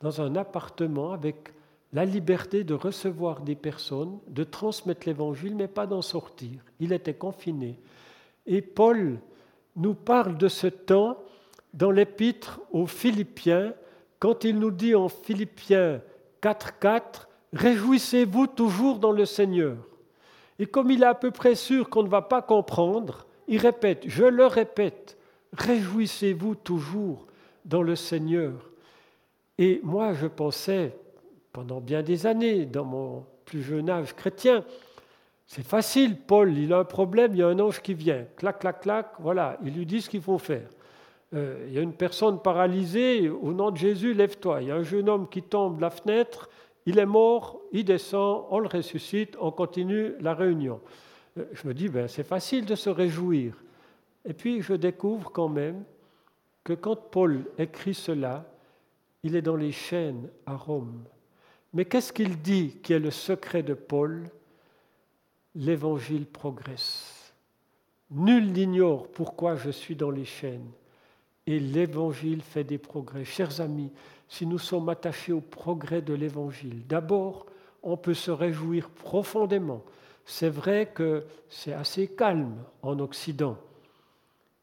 dans 0.00 0.20
un 0.20 0.36
appartement 0.36 1.12
avec 1.12 1.52
la 1.92 2.04
liberté 2.04 2.64
de 2.64 2.74
recevoir 2.74 3.40
des 3.40 3.54
personnes, 3.54 4.18
de 4.28 4.44
transmettre 4.44 5.06
l'évangile, 5.06 5.56
mais 5.56 5.68
pas 5.68 5.86
d'en 5.86 6.02
sortir. 6.02 6.60
Il 6.80 6.92
était 6.92 7.14
confiné. 7.14 7.78
Et 8.46 8.62
Paul 8.62 9.18
nous 9.76 9.94
parle 9.94 10.36
de 10.36 10.48
ce 10.48 10.66
temps 10.66 11.18
dans 11.72 11.90
l'épître 11.90 12.60
aux 12.70 12.86
Philippiens, 12.86 13.74
quand 14.24 14.42
il 14.44 14.58
nous 14.58 14.70
dit 14.70 14.94
en 14.94 15.10
Philippiens 15.10 16.00
4.4, 16.42 17.26
Réjouissez-vous 17.52 18.46
toujours 18.46 18.98
dans 18.98 19.12
le 19.12 19.26
Seigneur. 19.26 19.76
Et 20.58 20.64
comme 20.64 20.90
il 20.90 21.02
est 21.02 21.06
à 21.06 21.14
peu 21.14 21.30
près 21.30 21.54
sûr 21.54 21.90
qu'on 21.90 22.04
ne 22.04 22.08
va 22.08 22.22
pas 22.22 22.40
comprendre, 22.40 23.26
il 23.48 23.58
répète, 23.58 24.04
je 24.06 24.24
le 24.24 24.46
répète, 24.46 25.18
réjouissez-vous 25.52 26.54
toujours 26.54 27.26
dans 27.66 27.82
le 27.82 27.96
Seigneur. 27.96 28.52
Et 29.58 29.82
moi, 29.82 30.14
je 30.14 30.26
pensais, 30.26 30.96
pendant 31.52 31.82
bien 31.82 32.02
des 32.02 32.24
années, 32.24 32.64
dans 32.64 32.86
mon 32.86 33.26
plus 33.44 33.62
jeune 33.62 33.90
âge 33.90 34.16
chrétien, 34.16 34.64
c'est 35.46 35.66
facile, 35.66 36.16
Paul, 36.16 36.56
il 36.56 36.72
a 36.72 36.78
un 36.78 36.84
problème, 36.84 37.32
il 37.34 37.40
y 37.40 37.42
a 37.42 37.48
un 37.48 37.60
ange 37.60 37.82
qui 37.82 37.92
vient, 37.92 38.24
clac, 38.36 38.60
clac, 38.60 38.80
clac, 38.80 39.08
voilà, 39.18 39.58
il 39.62 39.74
lui 39.74 39.84
dit 39.84 40.00
ce 40.00 40.08
qu'il 40.08 40.22
faut 40.22 40.38
faire. 40.38 40.70
Euh, 41.34 41.64
il 41.66 41.74
y 41.74 41.78
a 41.78 41.82
une 41.82 41.94
personne 41.94 42.40
paralysée, 42.40 43.28
au 43.28 43.52
nom 43.52 43.70
de 43.70 43.76
Jésus, 43.76 44.14
lève-toi. 44.14 44.62
Il 44.62 44.68
y 44.68 44.70
a 44.70 44.76
un 44.76 44.82
jeune 44.82 45.08
homme 45.08 45.28
qui 45.28 45.42
tombe 45.42 45.76
de 45.76 45.82
la 45.82 45.90
fenêtre, 45.90 46.48
il 46.86 46.98
est 46.98 47.06
mort, 47.06 47.60
il 47.72 47.84
descend, 47.84 48.44
on 48.50 48.58
le 48.58 48.68
ressuscite, 48.68 49.36
on 49.40 49.50
continue 49.50 50.12
la 50.20 50.34
réunion. 50.34 50.80
Euh, 51.38 51.44
je 51.52 51.66
me 51.66 51.74
dis, 51.74 51.88
ben, 51.88 52.08
c'est 52.08 52.24
facile 52.24 52.66
de 52.66 52.74
se 52.74 52.90
réjouir. 52.90 53.54
Et 54.24 54.32
puis 54.32 54.62
je 54.62 54.74
découvre 54.74 55.30
quand 55.32 55.48
même 55.48 55.84
que 56.62 56.72
quand 56.72 56.96
Paul 56.96 57.44
écrit 57.58 57.94
cela, 57.94 58.46
il 59.22 59.36
est 59.36 59.42
dans 59.42 59.56
les 59.56 59.72
chaînes 59.72 60.28
à 60.46 60.56
Rome. 60.56 61.04
Mais 61.72 61.84
qu'est-ce 61.84 62.12
qu'il 62.12 62.40
dit 62.40 62.78
qui 62.82 62.92
est 62.92 62.98
le 62.98 63.10
secret 63.10 63.62
de 63.62 63.74
Paul? 63.74 64.30
L'évangile 65.56 66.26
progresse. 66.26 67.32
Nul 68.10 68.52
n'ignore 68.52 69.08
pourquoi 69.08 69.56
je 69.56 69.70
suis 69.70 69.96
dans 69.96 70.10
les 70.10 70.24
chaînes. 70.24 70.70
Et 71.46 71.58
l'évangile 71.58 72.42
fait 72.42 72.64
des 72.64 72.78
progrès. 72.78 73.24
Chers 73.24 73.60
amis, 73.60 73.92
si 74.28 74.46
nous 74.46 74.58
sommes 74.58 74.88
attachés 74.88 75.32
au 75.32 75.40
progrès 75.40 76.02
de 76.02 76.14
l'évangile, 76.14 76.86
d'abord, 76.86 77.46
on 77.82 77.96
peut 77.96 78.14
se 78.14 78.30
réjouir 78.30 78.88
profondément 78.88 79.82
c'est 80.24 80.48
vrai 80.48 80.90
que 80.94 81.24
c'est 81.48 81.72
assez 81.72 82.08
calme 82.08 82.56
en 82.82 82.98
Occident. 82.98 83.56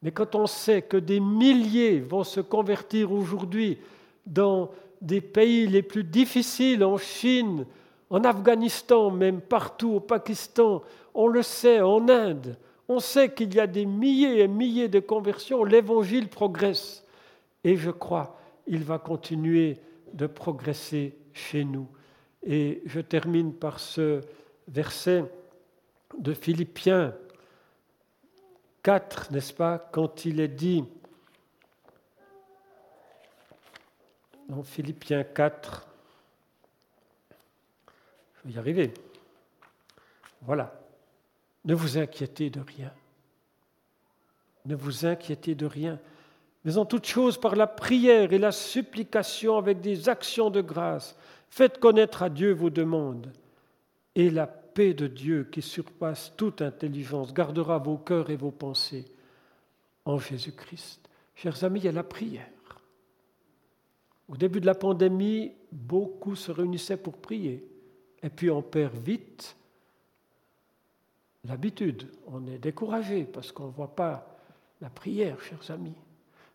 Mais 0.02 0.12
quand 0.12 0.36
on 0.36 0.48
sait 0.48 0.82
que 0.82 0.98
des 0.98 1.20
milliers 1.20 2.00
vont 2.00 2.24
se 2.24 2.42
convertir 2.42 3.12
aujourd'hui 3.12 3.78
dans 4.26 4.72
des 5.02 5.22
pays 5.22 5.68
les 5.68 5.84
plus 5.84 6.04
difficiles, 6.04 6.84
en 6.84 6.98
Chine, 6.98 7.66
en 8.10 8.24
Afghanistan, 8.24 9.12
même 9.12 9.42
partout 9.42 9.94
au 9.94 10.00
Pakistan, 10.00 10.82
on 11.14 11.28
le 11.28 11.44
sait, 11.44 11.82
en 11.82 12.10
Inde, 12.10 12.58
on 12.88 13.00
sait 13.00 13.34
qu'il 13.34 13.54
y 13.54 13.60
a 13.60 13.68
des 13.68 13.86
milliers 13.86 14.40
et 14.42 14.48
milliers 14.48 14.90
de 14.90 15.00
conversions, 15.00 15.64
l'évangile 15.64 16.28
progresse. 16.28 17.06
Et 17.64 17.78
je 17.78 17.92
crois, 17.92 18.40
il 18.68 18.84
va 18.84 19.00
continuer 19.00 19.80
de 20.14 20.28
progresser 20.28 21.16
chez 21.34 21.64
nous. 21.64 21.88
Et 22.44 22.82
je 22.86 23.00
termine 23.00 23.54
par 23.54 23.80
ce 23.80 24.22
verset 24.68 25.24
de 26.18 26.34
Philippiens 26.34 27.14
4, 28.84 29.32
n'est-ce 29.32 29.54
pas, 29.54 29.78
quand 29.78 30.26
il 30.26 30.40
est 30.40 30.48
dit, 30.48 30.84
dans 34.50 34.64
Philippiens 34.64 35.24
4, 35.24 35.88
je 38.36 38.50
vais 38.50 38.56
y 38.56 38.58
arriver, 38.58 38.94
voilà, 40.42 40.81
ne 41.66 41.76
vous 41.76 41.98
inquiétez 41.98 42.50
de 42.50 42.60
rien, 42.60 42.92
ne 44.66 44.76
vous 44.76 45.06
inquiétez 45.06 45.56
de 45.56 45.66
rien, 45.66 46.00
mais 46.64 46.78
en 46.78 46.86
toute 46.86 47.06
chose 47.06 47.40
par 47.40 47.56
la 47.56 47.68
prière 47.68 48.34
et 48.34 48.38
la 48.38 48.52
supplication 48.52 49.58
avec 49.58 49.82
des 49.82 50.10
actions 50.10 50.50
de 50.50 50.62
grâce, 50.62 51.16
faites 51.50 51.80
connaître 51.80 52.24
à 52.24 52.30
Dieu 52.30 52.54
vos 52.54 52.70
demandes, 52.70 53.32
et 54.16 54.30
la 54.30 54.48
paix 54.48 54.94
de 54.94 55.08
Dieu 55.08 55.48
qui 55.52 55.62
surpasse 55.62 56.34
toute 56.38 56.62
intelligence 56.62 57.34
gardera 57.34 57.78
vos 57.78 57.98
cœurs 57.98 58.30
et 58.30 58.36
vos 58.36 58.52
pensées 58.52 59.06
en 60.06 60.18
Jésus-Christ. 60.18 61.10
Chers 61.36 61.64
amis, 61.64 61.80
il 61.80 61.86
y 61.86 61.90
a 61.90 61.94
la 61.94 62.04
prière. 62.04 62.48
Au 64.28 64.38
début 64.38 64.62
de 64.62 64.66
la 64.66 64.76
pandémie, 64.76 65.52
beaucoup 65.72 66.36
se 66.36 66.52
réunissaient 66.52 66.98
pour 66.98 67.18
prier. 67.18 67.68
Et 68.24 68.30
puis 68.30 68.50
on 68.50 68.62
perd 68.62 68.96
vite 68.96 69.56
l'habitude. 71.46 72.08
On 72.28 72.46
est 72.48 72.58
découragé 72.58 73.24
parce 73.24 73.52
qu'on 73.52 73.68
ne 73.68 73.72
voit 73.72 73.96
pas 73.96 74.38
la 74.82 74.90
prière, 74.90 75.40
chers 75.42 75.72
amis. 75.72 75.96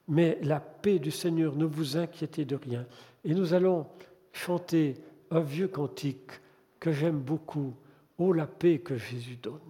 Mais 0.08 0.38
la 0.42 0.60
paix 0.60 0.98
du 0.98 1.10
Seigneur, 1.10 1.56
ne 1.56 1.64
vous 1.64 1.96
inquiétez 1.96 2.44
de 2.44 2.56
rien. 2.56 2.86
Et 3.24 3.34
nous 3.34 3.54
allons 3.54 3.86
chanter 4.32 4.94
un 5.30 5.40
vieux 5.40 5.68
cantique 5.68 6.30
que 6.78 6.92
j'aime 6.92 7.20
beaucoup, 7.20 7.74
Oh 8.18 8.32
la 8.32 8.46
paix 8.46 8.78
que 8.78 8.96
Jésus 8.96 9.36
donne. 9.36 9.60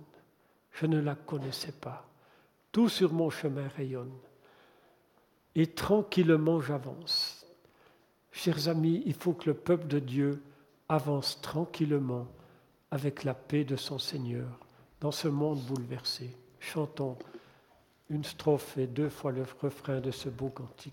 Je 0.73 0.87
ne 0.87 1.01
la 1.01 1.15
connaissais 1.15 1.73
pas. 1.73 2.07
Tout 2.71 2.89
sur 2.89 3.13
mon 3.13 3.31
chemin 3.31 3.67
rayonne. 3.77 4.13
Et 5.55 5.67
tranquillement 5.69 6.61
j'avance. 6.61 7.47
Chers 8.31 8.69
amis, 8.69 9.03
il 9.07 9.15
faut 9.15 9.33
que 9.33 9.47
le 9.47 9.55
peuple 9.55 9.89
de 9.89 9.99
Dieu 9.99 10.43
avance 10.89 11.41
tranquillement 11.41 12.29
avec 12.91 13.25
la 13.25 13.35
paix 13.35 13.65
de 13.65 13.75
son 13.75 13.99
Seigneur 13.99 14.66
dans 15.01 15.13
ce 15.13 15.29
monde 15.29 15.61
bouleversé. 15.63 16.31
Chantons 16.61 17.17
une 18.09 18.25
strophe 18.25 18.79
et 18.79 18.87
deux 18.87 19.09
fois 19.09 19.33
le 19.33 19.45
refrain 19.61 20.01
de 20.01 20.11
ce 20.11 20.29
beau 20.29 20.49
cantique. 20.49 20.93